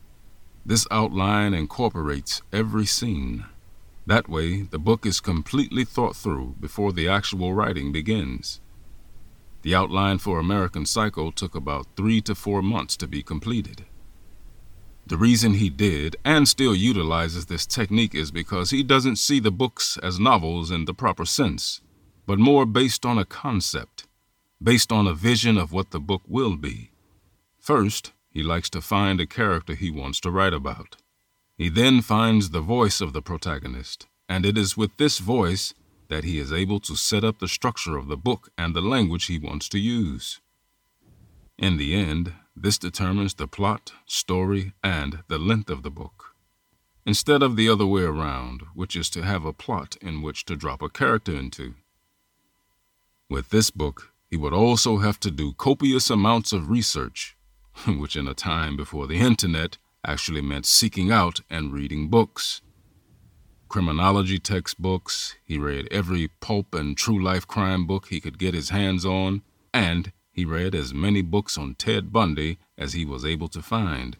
This 0.66 0.86
outline 0.90 1.54
incorporates 1.54 2.42
every 2.52 2.84
scene. 2.84 3.46
That 4.06 4.28
way, 4.28 4.62
the 4.62 4.78
book 4.78 5.06
is 5.06 5.20
completely 5.20 5.84
thought 5.84 6.16
through 6.16 6.56
before 6.60 6.92
the 6.92 7.08
actual 7.08 7.54
writing 7.54 7.92
begins. 7.92 8.60
The 9.62 9.74
outline 9.74 10.18
for 10.18 10.38
American 10.38 10.84
Psycho 10.84 11.30
took 11.30 11.54
about 11.54 11.86
three 11.96 12.20
to 12.22 12.34
four 12.34 12.60
months 12.60 12.96
to 12.98 13.06
be 13.06 13.22
completed. 13.22 13.84
The 15.08 15.16
reason 15.16 15.54
he 15.54 15.70
did 15.70 16.16
and 16.22 16.46
still 16.46 16.74
utilizes 16.74 17.46
this 17.46 17.64
technique 17.64 18.14
is 18.14 18.30
because 18.30 18.68
he 18.68 18.82
doesn't 18.82 19.16
see 19.16 19.40
the 19.40 19.50
books 19.50 19.96
as 20.02 20.20
novels 20.20 20.70
in 20.70 20.84
the 20.84 20.92
proper 20.92 21.24
sense, 21.24 21.80
but 22.26 22.38
more 22.38 22.66
based 22.66 23.06
on 23.06 23.16
a 23.16 23.24
concept, 23.24 24.06
based 24.62 24.92
on 24.92 25.06
a 25.06 25.14
vision 25.14 25.56
of 25.56 25.72
what 25.72 25.92
the 25.92 25.98
book 25.98 26.20
will 26.28 26.56
be. 26.56 26.90
First, 27.58 28.12
he 28.30 28.42
likes 28.42 28.68
to 28.68 28.82
find 28.82 29.18
a 29.18 29.26
character 29.26 29.74
he 29.74 29.90
wants 29.90 30.20
to 30.20 30.30
write 30.30 30.52
about. 30.52 30.96
He 31.56 31.70
then 31.70 32.02
finds 32.02 32.50
the 32.50 32.60
voice 32.60 33.00
of 33.00 33.14
the 33.14 33.22
protagonist, 33.22 34.06
and 34.28 34.44
it 34.44 34.58
is 34.58 34.76
with 34.76 34.94
this 34.98 35.20
voice 35.20 35.72
that 36.08 36.24
he 36.24 36.38
is 36.38 36.52
able 36.52 36.80
to 36.80 36.94
set 36.94 37.24
up 37.24 37.38
the 37.38 37.48
structure 37.48 37.96
of 37.96 38.08
the 38.08 38.16
book 38.18 38.50
and 38.58 38.76
the 38.76 38.82
language 38.82 39.24
he 39.24 39.38
wants 39.38 39.70
to 39.70 39.78
use. 39.78 40.42
In 41.58 41.76
the 41.76 41.94
end, 41.94 42.34
this 42.54 42.78
determines 42.78 43.34
the 43.34 43.48
plot, 43.48 43.92
story, 44.06 44.72
and 44.82 45.24
the 45.28 45.38
length 45.38 45.70
of 45.70 45.82
the 45.82 45.90
book. 45.90 46.34
Instead 47.04 47.42
of 47.42 47.56
the 47.56 47.68
other 47.68 47.86
way 47.86 48.02
around, 48.02 48.62
which 48.74 48.94
is 48.94 49.10
to 49.10 49.22
have 49.22 49.44
a 49.44 49.52
plot 49.52 49.96
in 50.00 50.22
which 50.22 50.44
to 50.44 50.54
drop 50.54 50.82
a 50.82 50.88
character 50.88 51.34
into. 51.34 51.74
With 53.28 53.50
this 53.50 53.70
book, 53.70 54.12
he 54.30 54.36
would 54.36 54.52
also 54.52 54.98
have 54.98 55.18
to 55.20 55.30
do 55.30 55.52
copious 55.54 56.10
amounts 56.10 56.52
of 56.52 56.70
research, 56.70 57.36
which 57.86 58.14
in 58.14 58.28
a 58.28 58.34
time 58.34 58.76
before 58.76 59.06
the 59.06 59.18
internet 59.18 59.78
actually 60.04 60.42
meant 60.42 60.66
seeking 60.66 61.10
out 61.10 61.40
and 61.50 61.72
reading 61.72 62.08
books. 62.08 62.62
Criminology 63.68 64.38
textbooks, 64.38 65.34
he 65.44 65.58
read 65.58 65.88
every 65.90 66.28
pulp 66.40 66.74
and 66.74 66.96
true 66.96 67.22
life 67.22 67.46
crime 67.46 67.86
book 67.86 68.08
he 68.08 68.20
could 68.20 68.38
get 68.38 68.54
his 68.54 68.70
hands 68.70 69.04
on, 69.04 69.42
and 69.74 70.12
he 70.38 70.44
read 70.44 70.72
as 70.72 70.94
many 70.94 71.20
books 71.20 71.58
on 71.58 71.74
Ted 71.74 72.12
Bundy 72.12 72.60
as 72.78 72.92
he 72.92 73.04
was 73.04 73.24
able 73.24 73.48
to 73.48 73.60
find. 73.60 74.16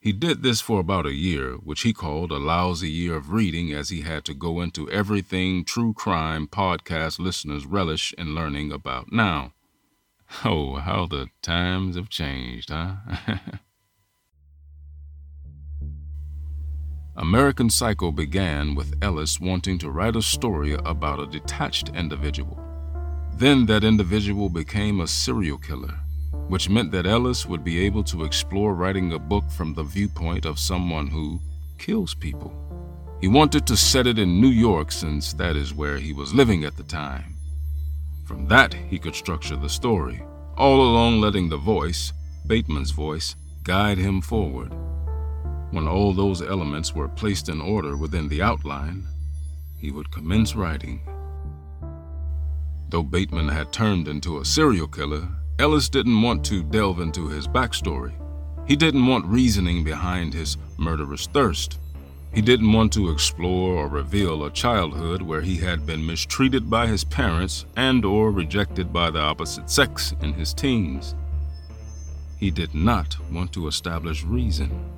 He 0.00 0.12
did 0.12 0.44
this 0.44 0.60
for 0.60 0.78
about 0.78 1.04
a 1.04 1.12
year, 1.12 1.54
which 1.54 1.80
he 1.80 1.92
called 1.92 2.30
a 2.30 2.38
lousy 2.38 2.90
year 2.90 3.16
of 3.16 3.32
reading 3.32 3.72
as 3.72 3.88
he 3.88 4.02
had 4.02 4.24
to 4.26 4.34
go 4.34 4.60
into 4.60 4.88
everything 4.88 5.64
true 5.64 5.94
crime 5.94 6.46
podcast 6.46 7.18
listeners 7.18 7.66
relish 7.66 8.14
in 8.16 8.36
learning 8.36 8.70
about 8.70 9.10
now. 9.10 9.52
Oh, 10.44 10.76
how 10.76 11.06
the 11.06 11.26
times 11.42 11.96
have 11.96 12.08
changed, 12.08 12.70
huh? 12.70 12.94
American 17.16 17.68
Psycho 17.68 18.12
began 18.12 18.76
with 18.76 18.94
Ellis 19.02 19.40
wanting 19.40 19.76
to 19.78 19.90
write 19.90 20.14
a 20.14 20.22
story 20.22 20.74
about 20.74 21.18
a 21.18 21.26
detached 21.26 21.88
individual. 21.96 22.73
Then 23.36 23.66
that 23.66 23.82
individual 23.82 24.48
became 24.48 25.00
a 25.00 25.08
serial 25.08 25.58
killer, 25.58 25.98
which 26.46 26.70
meant 26.70 26.92
that 26.92 27.04
Ellis 27.04 27.44
would 27.46 27.64
be 27.64 27.84
able 27.84 28.04
to 28.04 28.22
explore 28.22 28.74
writing 28.74 29.12
a 29.12 29.18
book 29.18 29.50
from 29.50 29.74
the 29.74 29.82
viewpoint 29.82 30.44
of 30.44 30.58
someone 30.58 31.08
who 31.08 31.40
kills 31.76 32.14
people. 32.14 32.52
He 33.20 33.26
wanted 33.26 33.66
to 33.66 33.76
set 33.76 34.06
it 34.06 34.20
in 34.20 34.40
New 34.40 34.48
York 34.48 34.92
since 34.92 35.32
that 35.32 35.56
is 35.56 35.74
where 35.74 35.98
he 35.98 36.12
was 36.12 36.32
living 36.32 36.64
at 36.64 36.76
the 36.76 36.84
time. 36.84 37.34
From 38.24 38.46
that, 38.46 38.72
he 38.72 39.00
could 39.00 39.16
structure 39.16 39.56
the 39.56 39.68
story, 39.68 40.22
all 40.56 40.80
along 40.80 41.20
letting 41.20 41.48
the 41.48 41.56
voice, 41.56 42.12
Bateman's 42.46 42.92
voice, 42.92 43.34
guide 43.64 43.98
him 43.98 44.20
forward. 44.20 44.72
When 45.72 45.88
all 45.88 46.12
those 46.12 46.40
elements 46.40 46.94
were 46.94 47.08
placed 47.08 47.48
in 47.48 47.60
order 47.60 47.96
within 47.96 48.28
the 48.28 48.42
outline, 48.42 49.08
he 49.76 49.90
would 49.90 50.12
commence 50.12 50.54
writing. 50.54 51.00
Though 52.88 53.02
Bateman 53.02 53.48
had 53.48 53.72
turned 53.72 54.08
into 54.08 54.38
a 54.38 54.44
serial 54.44 54.86
killer, 54.86 55.28
Ellis 55.58 55.88
didn't 55.88 56.22
want 56.22 56.44
to 56.46 56.62
delve 56.62 57.00
into 57.00 57.28
his 57.28 57.46
backstory. 57.46 58.14
He 58.66 58.76
didn't 58.76 59.06
want 59.06 59.26
reasoning 59.26 59.84
behind 59.84 60.32
his 60.32 60.56
murderous 60.78 61.26
thirst. 61.26 61.78
He 62.32 62.40
didn't 62.40 62.72
want 62.72 62.92
to 62.94 63.10
explore 63.10 63.74
or 63.74 63.88
reveal 63.88 64.44
a 64.44 64.50
childhood 64.50 65.22
where 65.22 65.42
he 65.42 65.58
had 65.58 65.86
been 65.86 66.04
mistreated 66.04 66.68
by 66.68 66.88
his 66.88 67.04
parents 67.04 67.64
and 67.76 68.04
or 68.04 68.32
rejected 68.32 68.92
by 68.92 69.10
the 69.10 69.20
opposite 69.20 69.70
sex 69.70 70.14
in 70.20 70.32
his 70.32 70.52
teens. 70.52 71.14
He 72.38 72.50
did 72.50 72.74
not 72.74 73.16
want 73.30 73.52
to 73.52 73.68
establish 73.68 74.24
reason. 74.24 74.90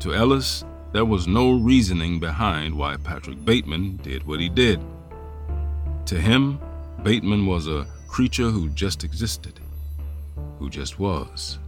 To 0.00 0.14
Ellis, 0.14 0.64
there 0.92 1.04
was 1.04 1.26
no 1.26 1.58
reasoning 1.58 2.20
behind 2.20 2.74
why 2.74 2.96
Patrick 2.96 3.44
Bateman 3.44 3.96
did 4.02 4.24
what 4.24 4.38
he 4.38 4.48
did. 4.48 4.80
To 6.06 6.20
him, 6.20 6.60
Bateman 7.02 7.46
was 7.46 7.68
a 7.68 7.86
creature 8.08 8.50
who 8.50 8.68
just 8.70 9.04
existed, 9.04 9.60
who 10.58 10.68
just 10.68 10.98
was. 10.98 11.58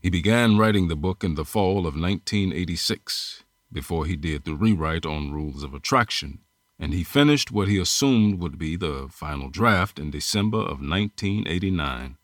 He 0.00 0.10
began 0.10 0.58
writing 0.58 0.88
the 0.88 0.96
book 0.96 1.24
in 1.24 1.34
the 1.34 1.46
fall 1.46 1.86
of 1.86 1.98
1986, 1.98 3.42
before 3.72 4.04
he 4.04 4.16
did 4.16 4.44
the 4.44 4.54
rewrite 4.54 5.06
on 5.06 5.32
Rules 5.32 5.62
of 5.62 5.72
Attraction, 5.72 6.40
and 6.78 6.92
he 6.92 7.02
finished 7.02 7.50
what 7.50 7.68
he 7.68 7.78
assumed 7.78 8.38
would 8.38 8.58
be 8.58 8.76
the 8.76 9.08
final 9.10 9.48
draft 9.48 9.98
in 9.98 10.10
December 10.10 10.58
of 10.58 10.82
1989. 10.82 12.18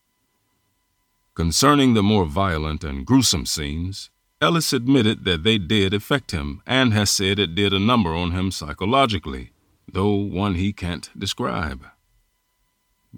Concerning 1.33 1.95
the 1.95 2.03
more 2.03 2.25
violent 2.25 2.83
and 2.83 3.05
gruesome 3.05 3.47
scenes, 3.47 4.11
Ellis 4.39 4.73
admitted 4.73 5.25
that 5.25 5.43
they 5.43 5.57
did 5.57 5.93
affect 5.93 6.31
him 6.31 6.61
and 6.67 6.93
has 6.93 7.09
said 7.09 7.39
it 7.39 7.55
did 7.55 7.73
a 7.73 7.79
number 7.79 8.13
on 8.13 8.31
him 8.31 8.51
psychologically 8.51 9.51
though 9.91 10.15
one 10.15 10.55
he 10.55 10.73
can't 10.73 11.09
describe. 11.17 11.85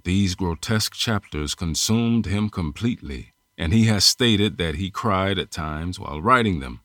These 0.03 0.35
grotesque 0.35 0.93
chapters 0.93 1.55
consumed 1.55 2.25
him 2.25 2.49
completely, 2.49 3.33
and 3.57 3.73
he 3.73 3.85
has 3.85 4.05
stated 4.05 4.57
that 4.57 4.75
he 4.75 4.91
cried 4.91 5.39
at 5.39 5.51
times 5.51 5.99
while 5.99 6.21
writing 6.21 6.59
them. 6.59 6.81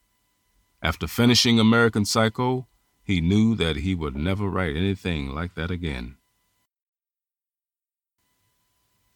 After 0.82 1.06
finishing 1.06 1.60
American 1.60 2.04
Psycho, 2.04 2.66
he 3.04 3.20
knew 3.20 3.54
that 3.56 3.76
he 3.76 3.94
would 3.94 4.16
never 4.16 4.48
write 4.48 4.76
anything 4.76 5.34
like 5.34 5.54
that 5.54 5.70
again. 5.70 6.16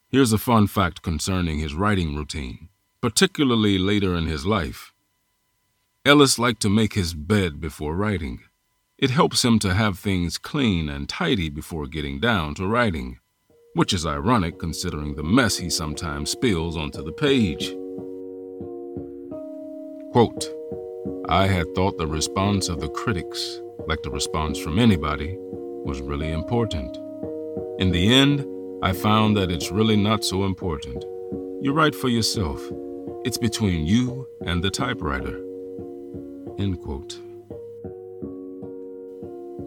Here's 0.09 0.33
a 0.33 0.39
fun 0.39 0.67
fact 0.67 1.03
concerning 1.03 1.59
his 1.59 1.75
writing 1.75 2.15
routine, 2.15 2.69
particularly 3.01 3.79
later 3.79 4.15
in 4.15 4.27
his 4.27 4.47
life. 4.47 4.93
Ellis 6.05 6.39
liked 6.39 6.63
to 6.63 6.71
make 6.71 6.95
his 6.95 7.15
bed 7.15 7.61
before 7.61 7.97
writing. 7.97 8.41
It 8.99 9.11
helps 9.11 9.45
him 9.45 9.59
to 9.59 9.75
have 9.75 9.99
things 9.99 10.39
clean 10.39 10.89
and 10.89 11.07
tidy 11.07 11.51
before 11.51 11.87
getting 11.87 12.19
down 12.19 12.55
to 12.55 12.67
writing, 12.67 13.19
which 13.75 13.93
is 13.93 14.07
ironic 14.07 14.59
considering 14.59 15.15
the 15.15 15.23
mess 15.23 15.59
he 15.59 15.69
sometimes 15.69 16.31
spills 16.31 16.79
onto 16.79 17.03
the 17.03 17.13
page. 17.13 17.77
Quote, 20.13 20.51
I 21.29 21.47
had 21.47 21.75
thought 21.75 21.99
the 21.99 22.07
response 22.07 22.71
of 22.71 22.81
the 22.81 22.89
critics, 22.89 23.61
like 23.87 24.01
the 24.03 24.11
response 24.11 24.59
from 24.59 24.79
anybody, 24.79 25.37
was 25.85 26.01
really 26.01 26.33
important. 26.33 26.97
In 27.79 27.91
the 27.91 28.15
end, 28.15 28.47
I 28.83 28.95
found 28.95 29.37
that 29.37 29.51
it's 29.51 29.71
really 29.71 29.97
not 29.97 30.25
so 30.25 30.47
important. 30.47 31.05
You 31.61 31.75
write 31.75 31.95
for 31.95 32.09
yourself. 32.09 32.63
It's 33.27 33.37
between 33.37 33.85
you 33.85 34.27
and 34.47 34.65
the 34.65 34.71
typewriter. 34.71 35.37
End 36.59 36.81
quote. 36.81 37.26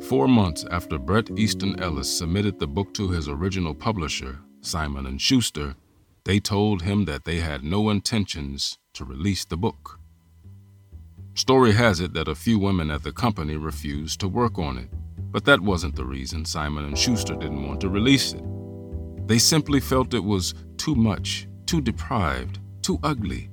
Four 0.08 0.28
months 0.28 0.66
after 0.72 0.98
Bret 0.98 1.30
Easton 1.38 1.80
Ellis 1.80 2.10
submitted 2.10 2.58
the 2.58 2.68
book 2.68 2.94
to 2.96 3.10
his 3.10 3.28
original 3.28 3.76
publisher, 3.76 4.40
Simon 4.62 5.18
& 5.18 5.20
Schuster, 5.20 5.76
they 6.24 6.40
told 6.40 6.82
him 6.82 7.06
that 7.06 7.26
they 7.26 7.40
had 7.40 7.64
no 7.64 7.90
intentions 7.90 8.80
to 8.94 9.06
release 9.06 9.46
the 9.46 9.58
book. 9.58 10.00
Story 11.36 11.74
has 11.74 12.00
it 12.00 12.14
that 12.14 12.28
a 12.28 12.36
few 12.36 12.58
women 12.58 12.90
at 12.90 13.04
the 13.04 13.12
company 13.12 13.56
refused 13.56 14.20
to 14.22 14.28
work 14.28 14.58
on 14.58 14.78
it, 14.78 14.90
but 15.32 15.46
that 15.46 15.62
wasn't 15.62 15.96
the 15.96 16.06
reason 16.06 16.44
Simon 16.44 16.96
& 16.96 16.96
Schuster 16.96 17.36
didn't 17.36 17.68
want 17.68 17.82
to 17.82 17.90
release 17.90 18.34
it. 18.34 18.44
They 19.28 19.38
simply 19.38 19.80
felt 19.80 20.14
it 20.14 20.24
was 20.24 20.56
too 20.78 20.96
much, 20.96 21.48
too 21.66 21.82
deprived, 21.82 22.60
too 22.82 23.00
ugly. 23.04 23.50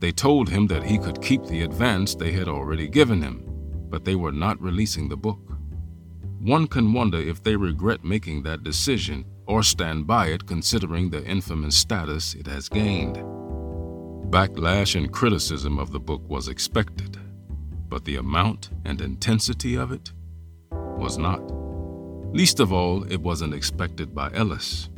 They 0.00 0.12
told 0.12 0.48
him 0.48 0.66
that 0.66 0.84
he 0.84 0.98
could 0.98 1.22
keep 1.22 1.44
the 1.44 1.62
advance 1.62 2.14
they 2.14 2.32
had 2.32 2.48
already 2.48 2.88
given 2.88 3.22
him, 3.22 3.44
but 3.88 4.04
they 4.04 4.16
were 4.16 4.32
not 4.32 4.60
releasing 4.60 5.08
the 5.08 5.16
book. 5.16 5.40
One 6.40 6.68
can 6.68 6.92
wonder 6.92 7.18
if 7.18 7.42
they 7.42 7.56
regret 7.56 8.04
making 8.04 8.42
that 8.44 8.62
decision 8.62 9.24
or 9.46 9.62
stand 9.62 10.06
by 10.06 10.28
it 10.28 10.46
considering 10.46 11.10
the 11.10 11.24
infamous 11.24 11.76
status 11.76 12.34
it 12.34 12.46
has 12.46 12.68
gained. 12.68 13.16
Backlash 14.30 14.94
and 14.94 15.12
criticism 15.12 15.78
of 15.78 15.90
the 15.90 15.98
book 15.98 16.22
was 16.28 16.48
expected, 16.48 17.18
but 17.88 18.04
the 18.04 18.16
amount 18.16 18.70
and 18.84 19.00
intensity 19.00 19.74
of 19.74 19.90
it 19.90 20.12
was 20.70 21.18
not. 21.18 21.40
Least 22.32 22.60
of 22.60 22.72
all, 22.72 23.04
it 23.04 23.20
wasn't 23.20 23.54
expected 23.54 24.14
by 24.14 24.30
Ellis. 24.34 24.90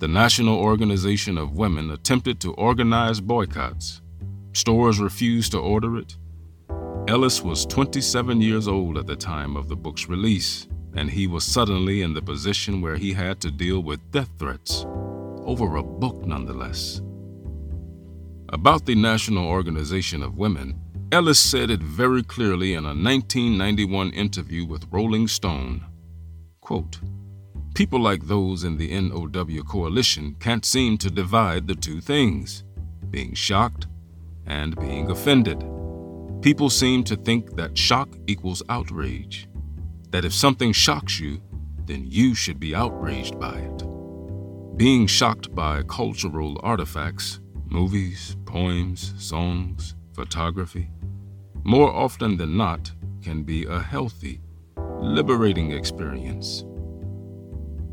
The 0.00 0.08
National 0.08 0.58
Organization 0.58 1.38
of 1.38 1.56
Women 1.56 1.90
attempted 1.92 2.40
to 2.40 2.52
organize 2.54 3.20
boycotts. 3.20 4.02
Stores 4.52 4.98
refused 4.98 5.52
to 5.52 5.58
order 5.58 5.96
it. 5.96 6.16
Ellis 7.08 7.40
was 7.42 7.66
27 7.66 8.40
years 8.40 8.66
old 8.66 8.98
at 8.98 9.06
the 9.06 9.14
time 9.14 9.56
of 9.56 9.68
the 9.68 9.76
book's 9.76 10.08
release 10.08 10.66
and 10.96 11.10
he 11.10 11.26
was 11.26 11.44
suddenly 11.44 12.02
in 12.02 12.14
the 12.14 12.22
position 12.22 12.80
where 12.80 12.96
he 12.96 13.12
had 13.12 13.40
to 13.40 13.50
deal 13.50 13.80
with 13.80 14.10
death 14.10 14.30
threats, 14.38 14.84
over 15.44 15.76
a 15.76 15.82
book 15.82 16.26
nonetheless. 16.26 17.02
About 18.48 18.86
the 18.86 18.94
National 18.94 19.46
Organization 19.46 20.22
of 20.22 20.38
Women, 20.38 20.80
Ellis 21.12 21.38
said 21.38 21.70
it 21.70 21.80
very 21.80 22.22
clearly 22.22 22.72
in 22.72 22.84
a 22.84 22.88
1991 22.88 24.10
interview 24.10 24.64
with 24.64 24.88
Rolling 24.90 25.28
Stone. 25.28 25.84
Quote, 26.60 26.98
People 27.74 28.00
like 28.00 28.26
those 28.26 28.64
in 28.64 28.78
the 28.78 28.98
NOW 28.98 29.62
coalition 29.62 30.34
can't 30.40 30.64
seem 30.64 30.96
to 30.98 31.10
divide 31.10 31.68
the 31.68 31.74
two 31.74 32.00
things 32.00 32.64
being 33.10 33.34
shocked 33.34 33.86
and 34.46 34.74
being 34.80 35.10
offended. 35.10 35.75
People 36.42 36.70
seem 36.70 37.02
to 37.04 37.16
think 37.16 37.56
that 37.56 37.76
shock 37.76 38.08
equals 38.26 38.62
outrage 38.68 39.48
that 40.10 40.24
if 40.24 40.32
something 40.32 40.72
shocks 40.72 41.18
you, 41.18 41.42
then 41.84 42.04
you 42.06 42.34
should 42.34 42.60
be 42.60 42.74
outraged 42.74 43.38
by 43.38 43.54
it. 43.54 44.76
Being 44.76 45.06
shocked 45.06 45.54
by 45.54 45.82
cultural 45.82 46.60
artifacts, 46.62 47.40
movies, 47.66 48.36
poems, 48.44 49.14
songs, 49.18 49.94
photography, 50.14 50.90
more 51.64 51.90
often 51.90 52.36
than 52.36 52.56
not, 52.56 52.92
can 53.22 53.42
be 53.42 53.64
a 53.64 53.80
healthy, 53.80 54.40
liberating 55.00 55.72
experience. 55.72 56.64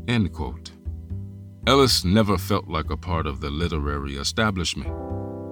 End 0.06 0.32
quote. 0.32 0.70
Ellis 1.66 2.04
never 2.04 2.36
felt 2.36 2.68
like 2.68 2.90
a 2.90 2.96
part 2.96 3.26
of 3.26 3.40
the 3.40 3.50
literary 3.50 4.16
establishment. 4.16 4.92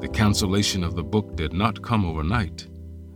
The 0.01 0.09
cancellation 0.09 0.85
of 0.85 0.95
the 0.95 1.03
book 1.03 1.37
did 1.37 1.53
not 1.53 1.83
come 1.83 2.05
overnight. 2.05 2.69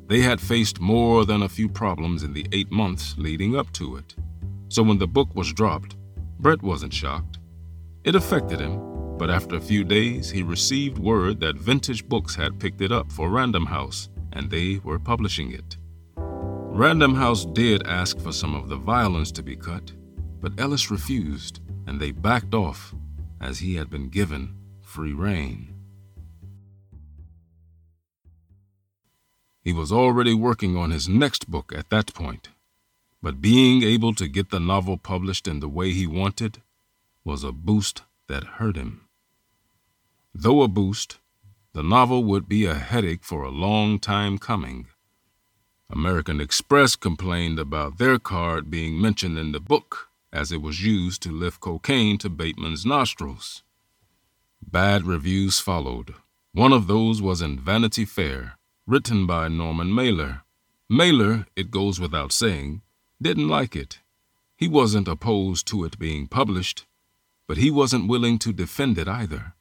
They 0.09 0.21
had 0.21 0.41
faced 0.41 0.81
more 0.81 1.25
than 1.25 1.43
a 1.43 1.49
few 1.49 1.69
problems 1.69 2.23
in 2.23 2.33
the 2.33 2.47
eight 2.53 2.71
months 2.71 3.15
leading 3.19 3.57
up 3.57 3.73
to 3.73 3.97
it. 3.97 4.15
So 4.69 4.83
when 4.83 4.99
the 4.99 5.09
book 5.09 5.35
was 5.35 5.53
dropped, 5.53 5.97
Bret 6.39 6.63
wasn't 6.63 6.95
shocked. 6.95 7.39
It 8.05 8.15
affected 8.15 8.61
him, 8.61 9.17
but 9.19 9.31
after 9.31 9.57
a 9.57 9.61
few 9.61 9.83
days, 9.83 10.31
he 10.31 10.43
received 10.43 10.99
word 10.99 11.41
that 11.41 11.57
Vintage 11.57 12.09
Books 12.09 12.37
had 12.37 12.61
picked 12.61 12.83
it 12.83 12.93
up 12.93 13.11
for 13.11 13.31
Random 13.31 13.67
House 13.67 14.09
and 14.33 14.51
they 14.51 14.81
were 14.85 14.99
publishing 14.99 15.53
it. 15.53 15.77
Random 16.17 17.15
House 17.15 17.45
did 17.47 17.87
ask 17.87 18.21
for 18.21 18.33
some 18.33 18.55
of 18.55 18.69
the 18.69 18.77
violence 18.77 19.33
to 19.33 19.43
be 19.43 19.57
cut, 19.57 19.93
but 20.41 20.53
Ellis 20.59 20.91
refused 20.91 21.61
and 21.87 21.99
they 21.99 22.13
backed 22.13 22.55
off 22.55 22.95
as 23.41 23.59
he 23.59 23.75
had 23.75 23.91
been 23.91 24.09
given 24.09 24.55
free 24.83 25.15
rein. 25.15 25.76
He 29.67 29.73
was 29.73 29.91
already 29.91 30.33
working 30.33 30.77
on 30.77 30.93
his 30.93 31.09
next 31.09 31.51
book 31.51 31.73
at 31.75 31.91
that 31.91 32.15
point, 32.15 32.51
but 33.21 33.41
being 33.41 33.83
able 33.83 34.15
to 34.15 34.29
get 34.29 34.51
the 34.51 34.61
novel 34.61 34.97
published 34.97 35.49
in 35.49 35.59
the 35.59 35.69
way 35.69 35.91
he 35.91 36.07
wanted 36.07 36.63
was 37.25 37.43
a 37.43 37.51
boost 37.51 38.03
that 38.29 38.61
hurt 38.61 38.77
him. 38.77 39.09
Though 40.33 40.63
a 40.63 40.69
boost, 40.69 41.19
the 41.73 41.83
novel 41.83 42.23
would 42.23 42.49
be 42.49 42.65
a 42.65 42.77
headache 42.77 43.25
for 43.25 43.43
a 43.43 43.51
long 43.51 43.99
time 43.99 44.39
coming. 44.39 44.87
American 45.91 46.41
Express 46.41 46.95
complained 46.95 47.59
about 47.59 47.99
their 47.99 48.21
card 48.21 48.71
being 48.71 49.01
mentioned 49.01 49.37
in 49.37 49.51
the 49.51 49.59
book 49.59 50.11
as 50.33 50.53
it 50.53 50.63
was 50.63 50.85
used 50.85 51.23
to 51.23 51.33
lift 51.33 51.59
cocaine 51.59 52.19
to 52.19 52.31
Bateman's 52.31 52.87
nostrils. 52.87 53.65
Bad 54.63 55.03
reviews 55.03 55.59
followed. 55.59 56.15
One 56.53 56.73
of 56.73 56.87
those 56.87 57.21
was 57.21 57.43
in 57.43 57.59
Vanity 57.59 58.05
Fair, 58.05 58.57
written 58.87 59.27
by 59.27 59.49
Norman 59.49 59.93
Mailer. 59.93 60.43
Mailer, 60.89 61.47
it 61.57 61.73
goes 61.73 61.99
without 61.99 62.31
saying, 62.31 62.83
didn't 63.21 63.49
like 63.49 63.75
it. 63.75 63.99
He 64.57 64.69
wasn't 64.69 65.09
opposed 65.09 65.67
to 65.69 65.85
it 65.85 65.99
being 65.99 66.29
published, 66.29 66.87
but 67.49 67.57
he 67.57 67.71
wasn't 67.71 68.09
willing 68.09 68.39
to 68.39 68.53
defend 68.53 68.97
it 68.97 69.09
either. 69.09 69.55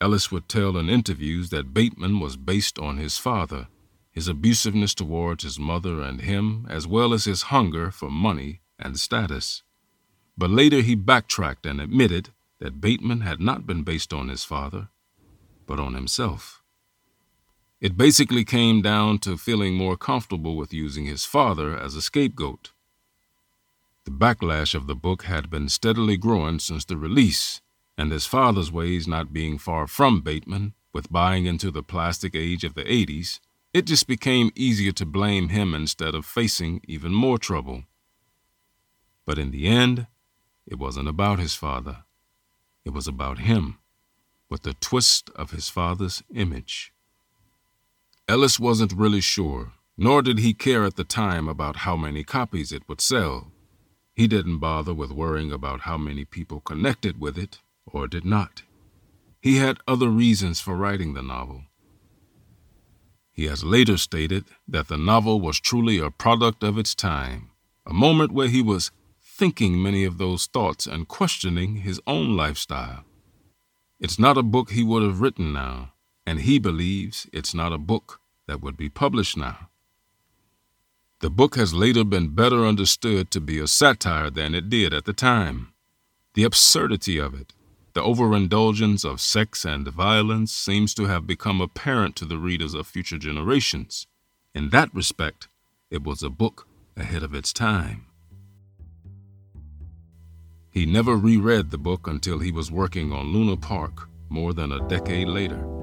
Ellis 0.00 0.32
would 0.32 0.48
tell 0.48 0.78
in 0.78 0.88
interviews 0.88 1.50
that 1.50 1.74
Bateman 1.74 2.20
was 2.20 2.38
based 2.38 2.78
on 2.78 2.96
his 2.96 3.18
father, 3.18 3.68
his 4.10 4.28
abusiveness 4.28 4.94
towards 4.94 5.44
his 5.44 5.58
mother 5.58 6.00
and 6.00 6.22
him, 6.22 6.66
as 6.70 6.86
well 6.86 7.12
as 7.12 7.26
his 7.26 7.42
hunger 7.42 7.90
for 7.90 8.10
money 8.10 8.62
and 8.78 8.98
status. 8.98 9.62
But 10.38 10.48
later 10.48 10.80
he 10.80 10.94
backtracked 10.94 11.66
and 11.66 11.82
admitted 11.82 12.30
that 12.60 12.80
Bateman 12.80 13.20
had 13.20 13.40
not 13.40 13.66
been 13.66 13.82
based 13.82 14.14
on 14.14 14.28
his 14.28 14.42
father, 14.42 14.88
but 15.66 15.78
on 15.78 15.92
himself. 15.92 16.59
It 17.80 17.96
basically 17.96 18.44
came 18.44 18.82
down 18.82 19.20
to 19.20 19.38
feeling 19.38 19.74
more 19.74 19.96
comfortable 19.96 20.54
with 20.54 20.72
using 20.72 21.06
his 21.06 21.24
father 21.24 21.78
as 21.78 21.94
a 21.94 22.02
scapegoat. 22.02 22.72
The 24.04 24.10
backlash 24.10 24.74
of 24.74 24.86
the 24.86 24.94
book 24.94 25.22
had 25.22 25.48
been 25.48 25.70
steadily 25.70 26.18
growing 26.18 26.58
since 26.58 26.84
the 26.84 26.98
release, 26.98 27.62
and 27.96 28.12
his 28.12 28.26
father's 28.26 28.70
ways 28.70 29.08
not 29.08 29.32
being 29.32 29.56
far 29.56 29.86
from 29.86 30.20
Bateman, 30.20 30.74
with 30.92 31.10
buying 31.10 31.46
into 31.46 31.70
the 31.70 31.82
plastic 31.82 32.34
age 32.34 32.64
of 32.64 32.74
the 32.74 32.84
80s, 32.84 33.40
it 33.72 33.86
just 33.86 34.06
became 34.06 34.50
easier 34.54 34.92
to 34.92 35.06
blame 35.06 35.48
him 35.48 35.74
instead 35.74 36.14
of 36.14 36.26
facing 36.26 36.82
even 36.86 37.12
more 37.12 37.38
trouble. 37.38 37.84
But 39.24 39.38
in 39.38 39.52
the 39.52 39.66
end, 39.66 40.06
it 40.66 40.78
wasn't 40.78 41.08
about 41.08 41.38
his 41.38 41.54
father. 41.54 42.04
It 42.84 42.90
was 42.90 43.06
about 43.06 43.38
him, 43.38 43.78
with 44.50 44.62
the 44.62 44.74
twist 44.74 45.30
of 45.34 45.52
his 45.52 45.70
father's 45.70 46.22
image. 46.34 46.92
Ellis 48.30 48.60
wasn't 48.60 48.92
really 48.92 49.20
sure, 49.20 49.72
nor 49.98 50.22
did 50.22 50.38
he 50.38 50.54
care 50.54 50.84
at 50.84 50.94
the 50.94 51.02
time 51.02 51.48
about 51.48 51.78
how 51.78 51.96
many 51.96 52.22
copies 52.22 52.70
it 52.70 52.88
would 52.88 53.00
sell. 53.00 53.50
He 54.14 54.28
didn't 54.28 54.60
bother 54.60 54.94
with 54.94 55.10
worrying 55.10 55.50
about 55.50 55.80
how 55.80 55.98
many 55.98 56.24
people 56.24 56.60
connected 56.60 57.20
with 57.20 57.36
it 57.36 57.58
or 57.86 58.06
did 58.06 58.24
not. 58.24 58.62
He 59.40 59.56
had 59.56 59.78
other 59.88 60.08
reasons 60.08 60.60
for 60.60 60.76
writing 60.76 61.14
the 61.14 61.22
novel. 61.22 61.64
He 63.32 63.46
has 63.46 63.64
later 63.64 63.96
stated 63.96 64.44
that 64.68 64.86
the 64.86 64.96
novel 64.96 65.40
was 65.40 65.58
truly 65.58 65.98
a 65.98 66.12
product 66.12 66.62
of 66.62 66.78
its 66.78 66.94
time, 66.94 67.50
a 67.84 67.92
moment 67.92 68.30
where 68.30 68.46
he 68.46 68.62
was 68.62 68.92
thinking 69.20 69.82
many 69.82 70.04
of 70.04 70.18
those 70.18 70.46
thoughts 70.46 70.86
and 70.86 71.08
questioning 71.08 71.78
his 71.78 72.00
own 72.06 72.36
lifestyle. 72.36 73.02
It's 73.98 74.20
not 74.20 74.38
a 74.38 74.44
book 74.44 74.70
he 74.70 74.84
would 74.84 75.02
have 75.02 75.20
written 75.20 75.52
now, 75.52 75.94
and 76.24 76.42
he 76.42 76.60
believes 76.60 77.26
it's 77.32 77.54
not 77.54 77.72
a 77.72 77.78
book 77.78 78.19
that 78.50 78.60
would 78.60 78.76
be 78.76 78.88
published 78.88 79.36
now. 79.36 79.68
The 81.20 81.30
book 81.30 81.54
has 81.54 81.72
later 81.72 82.02
been 82.02 82.34
better 82.34 82.66
understood 82.66 83.30
to 83.30 83.40
be 83.40 83.60
a 83.60 83.68
satire 83.68 84.28
than 84.28 84.56
it 84.56 84.68
did 84.68 84.92
at 84.92 85.04
the 85.04 85.12
time. 85.12 85.72
The 86.34 86.42
absurdity 86.42 87.16
of 87.16 87.32
it, 87.32 87.52
the 87.92 88.02
overindulgence 88.02 89.04
of 89.04 89.20
sex 89.20 89.64
and 89.64 89.86
violence, 89.86 90.50
seems 90.50 90.94
to 90.94 91.04
have 91.04 91.28
become 91.28 91.60
apparent 91.60 92.16
to 92.16 92.24
the 92.24 92.38
readers 92.38 92.74
of 92.74 92.88
future 92.88 93.18
generations. 93.18 94.08
In 94.52 94.70
that 94.70 94.92
respect, 94.92 95.46
it 95.88 96.02
was 96.02 96.24
a 96.24 96.28
book 96.28 96.66
ahead 96.96 97.22
of 97.22 97.36
its 97.36 97.52
time. 97.52 98.06
He 100.72 100.86
never 100.86 101.14
reread 101.14 101.70
the 101.70 101.78
book 101.78 102.08
until 102.08 102.40
he 102.40 102.50
was 102.50 102.72
working 102.72 103.12
on 103.12 103.32
Lunar 103.32 103.56
Park 103.56 104.08
more 104.28 104.52
than 104.52 104.72
a 104.72 104.88
decade 104.88 105.28
later. 105.28 105.79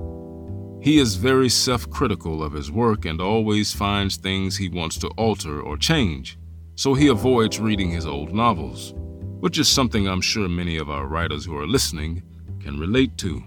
He 0.80 1.00
is 1.00 1.16
very 1.16 1.50
self 1.50 1.90
critical 1.90 2.44
of 2.44 2.54
his 2.54 2.72
work 2.72 3.06
and 3.06 3.20
always 3.20 3.74
finds 3.74 4.16
things 4.16 4.58
he 4.58 4.70
wants 4.70 4.98
to 5.00 5.08
alter 5.10 5.60
or 5.60 5.78
change, 5.78 6.38
so 6.76 6.94
he 6.94 7.08
avoids 7.08 7.60
reading 7.60 7.90
his 7.90 8.06
old 8.06 8.34
novels, 8.34 8.94
which 9.40 9.58
is 9.58 9.68
something 9.68 10.08
I'm 10.08 10.22
sure 10.22 10.48
many 10.48 10.78
of 10.78 10.90
our 10.90 11.08
writers 11.08 11.46
who 11.46 11.58
are 11.58 11.68
listening 11.68 12.22
can 12.60 12.80
relate 12.80 13.18
to. 13.20 13.44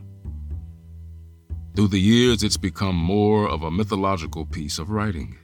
Through 1.76 1.88
the 1.88 2.00
years, 2.00 2.42
it's 2.42 2.56
become 2.56 2.96
more 2.96 3.48
of 3.48 3.62
a 3.62 3.70
mythological 3.70 4.44
piece 4.44 4.78
of 4.78 4.90
writing. 4.90 5.38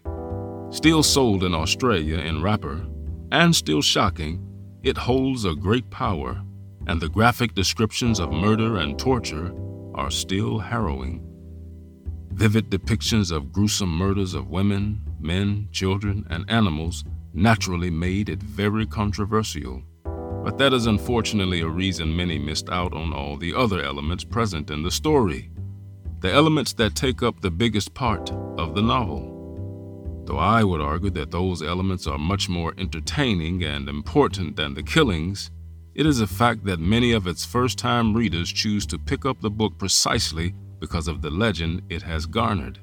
Still 0.70 1.02
sold 1.02 1.44
in 1.44 1.54
Australia 1.54 2.18
in 2.18 2.42
wrapper, 2.42 2.84
and 3.30 3.54
still 3.54 3.80
shocking, 3.80 4.42
it 4.82 4.96
holds 4.96 5.44
a 5.44 5.54
great 5.54 5.88
power, 5.90 6.42
and 6.88 7.00
the 7.00 7.08
graphic 7.08 7.54
descriptions 7.54 8.18
of 8.18 8.32
murder 8.32 8.76
and 8.76 8.98
torture 8.98 9.54
are 9.94 10.10
still 10.10 10.58
harrowing. 10.58 11.25
Vivid 12.36 12.68
depictions 12.68 13.32
of 13.32 13.50
gruesome 13.50 13.88
murders 13.88 14.34
of 14.34 14.50
women, 14.50 15.00
men, 15.18 15.68
children, 15.72 16.26
and 16.28 16.44
animals 16.50 17.02
naturally 17.32 17.88
made 17.88 18.28
it 18.28 18.42
very 18.42 18.84
controversial. 18.84 19.82
But 20.04 20.58
that 20.58 20.74
is 20.74 20.84
unfortunately 20.84 21.62
a 21.62 21.68
reason 21.68 22.14
many 22.14 22.38
missed 22.38 22.68
out 22.68 22.92
on 22.92 23.14
all 23.14 23.38
the 23.38 23.54
other 23.54 23.80
elements 23.80 24.22
present 24.22 24.70
in 24.70 24.82
the 24.82 24.90
story, 24.90 25.50
the 26.20 26.30
elements 26.30 26.74
that 26.74 26.94
take 26.94 27.22
up 27.22 27.40
the 27.40 27.50
biggest 27.50 27.94
part 27.94 28.30
of 28.58 28.74
the 28.74 28.82
novel. 28.82 30.22
Though 30.26 30.36
I 30.36 30.62
would 30.62 30.82
argue 30.82 31.08
that 31.12 31.30
those 31.30 31.62
elements 31.62 32.06
are 32.06 32.18
much 32.18 32.50
more 32.50 32.74
entertaining 32.76 33.64
and 33.64 33.88
important 33.88 34.56
than 34.56 34.74
the 34.74 34.82
killings, 34.82 35.50
it 35.94 36.04
is 36.04 36.20
a 36.20 36.26
fact 36.26 36.66
that 36.66 36.80
many 36.80 37.12
of 37.12 37.26
its 37.26 37.46
first 37.46 37.78
time 37.78 38.12
readers 38.12 38.52
choose 38.52 38.84
to 38.88 38.98
pick 38.98 39.24
up 39.24 39.40
the 39.40 39.48
book 39.48 39.78
precisely 39.78 40.54
because 40.86 41.08
of 41.08 41.20
the 41.20 41.30
legend 41.30 41.82
it 41.90 42.00
has 42.00 42.26
garnered. 42.26 42.78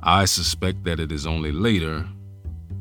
I 0.00 0.24
suspect 0.24 0.84
that 0.84 1.00
it 1.00 1.10
is 1.10 1.26
only 1.26 1.50
later, 1.50 2.08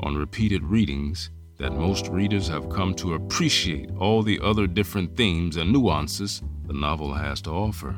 on 0.01 0.15
repeated 0.15 0.63
readings, 0.63 1.31
that 1.57 1.73
most 1.73 2.07
readers 2.09 2.47
have 2.47 2.69
come 2.69 2.93
to 2.97 3.15
appreciate 3.15 3.89
all 3.97 4.21
the 4.21 4.39
other 4.41 4.67
different 4.67 5.17
themes 5.17 5.57
and 5.57 5.73
nuances 5.73 6.43
the 6.67 6.73
novel 6.73 7.15
has 7.15 7.41
to 7.41 7.49
offer. 7.49 7.95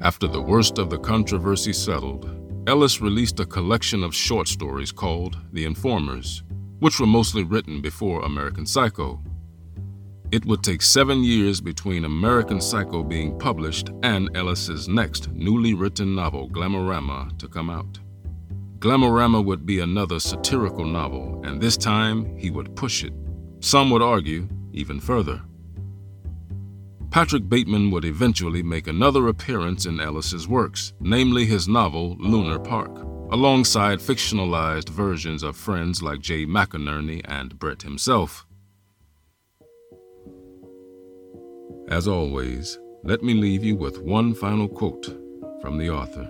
After 0.00 0.26
the 0.26 0.42
worst 0.42 0.78
of 0.78 0.90
the 0.90 0.98
controversy 0.98 1.72
settled, 1.72 2.24
Ellis 2.66 3.00
released 3.00 3.38
a 3.38 3.46
collection 3.46 4.02
of 4.02 4.12
short 4.12 4.48
stories 4.48 4.90
called 4.90 5.38
The 5.52 5.64
Informers, 5.64 6.42
which 6.80 6.98
were 6.98 7.06
mostly 7.06 7.44
written 7.44 7.80
before 7.80 8.24
American 8.24 8.66
Psycho. 8.66 9.22
It 10.30 10.44
would 10.44 10.62
take 10.62 10.82
seven 10.82 11.24
years 11.24 11.58
between 11.58 12.04
American 12.04 12.60
Psycho 12.60 13.02
being 13.02 13.38
published 13.38 13.90
and 14.02 14.28
Ellis's 14.36 14.86
next 14.86 15.30
newly 15.32 15.72
written 15.72 16.14
novel, 16.14 16.50
Glamorama, 16.50 17.38
to 17.38 17.48
come 17.48 17.70
out. 17.70 17.98
Glamorama 18.78 19.42
would 19.42 19.64
be 19.64 19.80
another 19.80 20.20
satirical 20.20 20.84
novel, 20.84 21.40
and 21.44 21.60
this 21.60 21.78
time 21.78 22.36
he 22.36 22.50
would 22.50 22.76
push 22.76 23.04
it. 23.04 23.14
Some 23.60 23.88
would 23.90 24.02
argue 24.02 24.46
even 24.72 25.00
further. 25.00 25.40
Patrick 27.10 27.48
Bateman 27.48 27.90
would 27.90 28.04
eventually 28.04 28.62
make 28.62 28.86
another 28.86 29.28
appearance 29.28 29.86
in 29.86 29.98
Ellis's 29.98 30.46
works, 30.46 30.92
namely 31.00 31.46
his 31.46 31.66
novel 31.66 32.16
Lunar 32.20 32.58
Park, 32.58 32.94
alongside 33.32 33.98
fictionalized 33.98 34.90
versions 34.90 35.42
of 35.42 35.56
friends 35.56 36.02
like 36.02 36.20
Jay 36.20 36.44
McInerney 36.44 37.22
and 37.24 37.58
Bret 37.58 37.80
himself. 37.80 38.46
As 41.88 42.06
always, 42.06 42.78
let 43.02 43.22
me 43.22 43.32
leave 43.32 43.64
you 43.64 43.74
with 43.74 44.02
one 44.02 44.34
final 44.34 44.68
quote 44.68 45.06
from 45.62 45.78
the 45.78 45.88
author. 45.88 46.28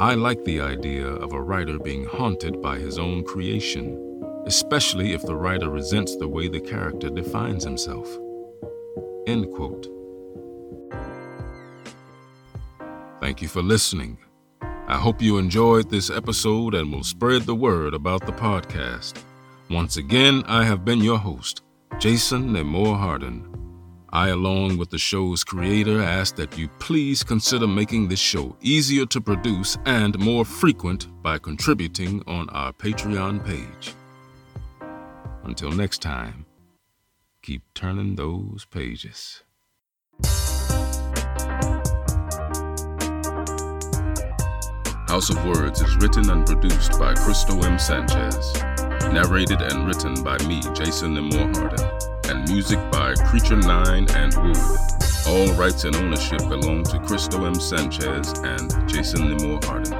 I 0.00 0.14
like 0.14 0.44
the 0.44 0.60
idea 0.60 1.06
of 1.06 1.32
a 1.32 1.40
writer 1.40 1.78
being 1.78 2.04
haunted 2.04 2.60
by 2.60 2.78
his 2.78 2.98
own 2.98 3.22
creation, 3.22 4.42
especially 4.46 5.12
if 5.12 5.22
the 5.22 5.36
writer 5.36 5.70
resents 5.70 6.16
the 6.16 6.26
way 6.26 6.48
the 6.48 6.60
character 6.60 7.08
defines 7.08 7.62
himself. 7.62 8.08
End 9.28 9.48
quote. 9.54 9.86
Thank 13.20 13.42
you 13.42 13.46
for 13.48 13.62
listening. 13.62 14.18
I 14.60 14.96
hope 14.96 15.22
you 15.22 15.38
enjoyed 15.38 15.88
this 15.88 16.10
episode 16.10 16.74
and 16.74 16.92
will 16.92 17.04
spread 17.04 17.42
the 17.42 17.54
word 17.54 17.94
about 17.94 18.26
the 18.26 18.32
podcast. 18.32 19.22
Once 19.70 19.96
again, 19.96 20.42
I 20.48 20.64
have 20.64 20.84
been 20.84 21.00
your 21.00 21.18
host, 21.18 21.62
Jason 22.00 22.50
Nemore 22.50 22.98
Harden. 22.98 23.47
I, 24.10 24.28
along 24.28 24.78
with 24.78 24.88
the 24.88 24.98
show's 24.98 25.44
creator, 25.44 26.00
ask 26.00 26.36
that 26.36 26.56
you 26.56 26.68
please 26.78 27.22
consider 27.22 27.66
making 27.66 28.08
this 28.08 28.18
show 28.18 28.56
easier 28.62 29.04
to 29.06 29.20
produce 29.20 29.76
and 29.84 30.18
more 30.18 30.46
frequent 30.46 31.08
by 31.22 31.38
contributing 31.38 32.22
on 32.26 32.48
our 32.50 32.72
Patreon 32.72 33.44
page. 33.44 33.94
Until 35.44 35.70
next 35.70 36.00
time, 36.00 36.46
keep 37.42 37.62
turning 37.74 38.16
those 38.16 38.66
pages. 38.70 39.42
House 45.06 45.30
of 45.30 45.44
Words 45.44 45.80
is 45.82 45.96
written 45.96 46.30
and 46.30 46.46
produced 46.46 46.98
by 46.98 47.14
Cristo 47.14 47.60
M. 47.62 47.78
Sanchez, 47.78 48.54
narrated 49.12 49.60
and 49.60 49.86
written 49.86 50.22
by 50.22 50.38
me, 50.46 50.60
Jason 50.74 51.14
Nemore 51.14 51.54
Harden 51.56 52.17
and 52.28 52.48
music 52.48 52.78
by 52.90 53.14
Creature 53.14 53.56
9 53.56 54.10
and 54.10 54.34
Wood. 54.36 54.56
All 55.26 55.52
rights 55.54 55.84
and 55.84 55.96
ownership 55.96 56.38
belong 56.48 56.84
to 56.84 56.98
Cristo 57.00 57.44
M. 57.44 57.54
Sanchez 57.54 58.32
and 58.44 58.88
Jason 58.88 59.36
Nemore 59.36 59.64
Harden. 59.64 59.97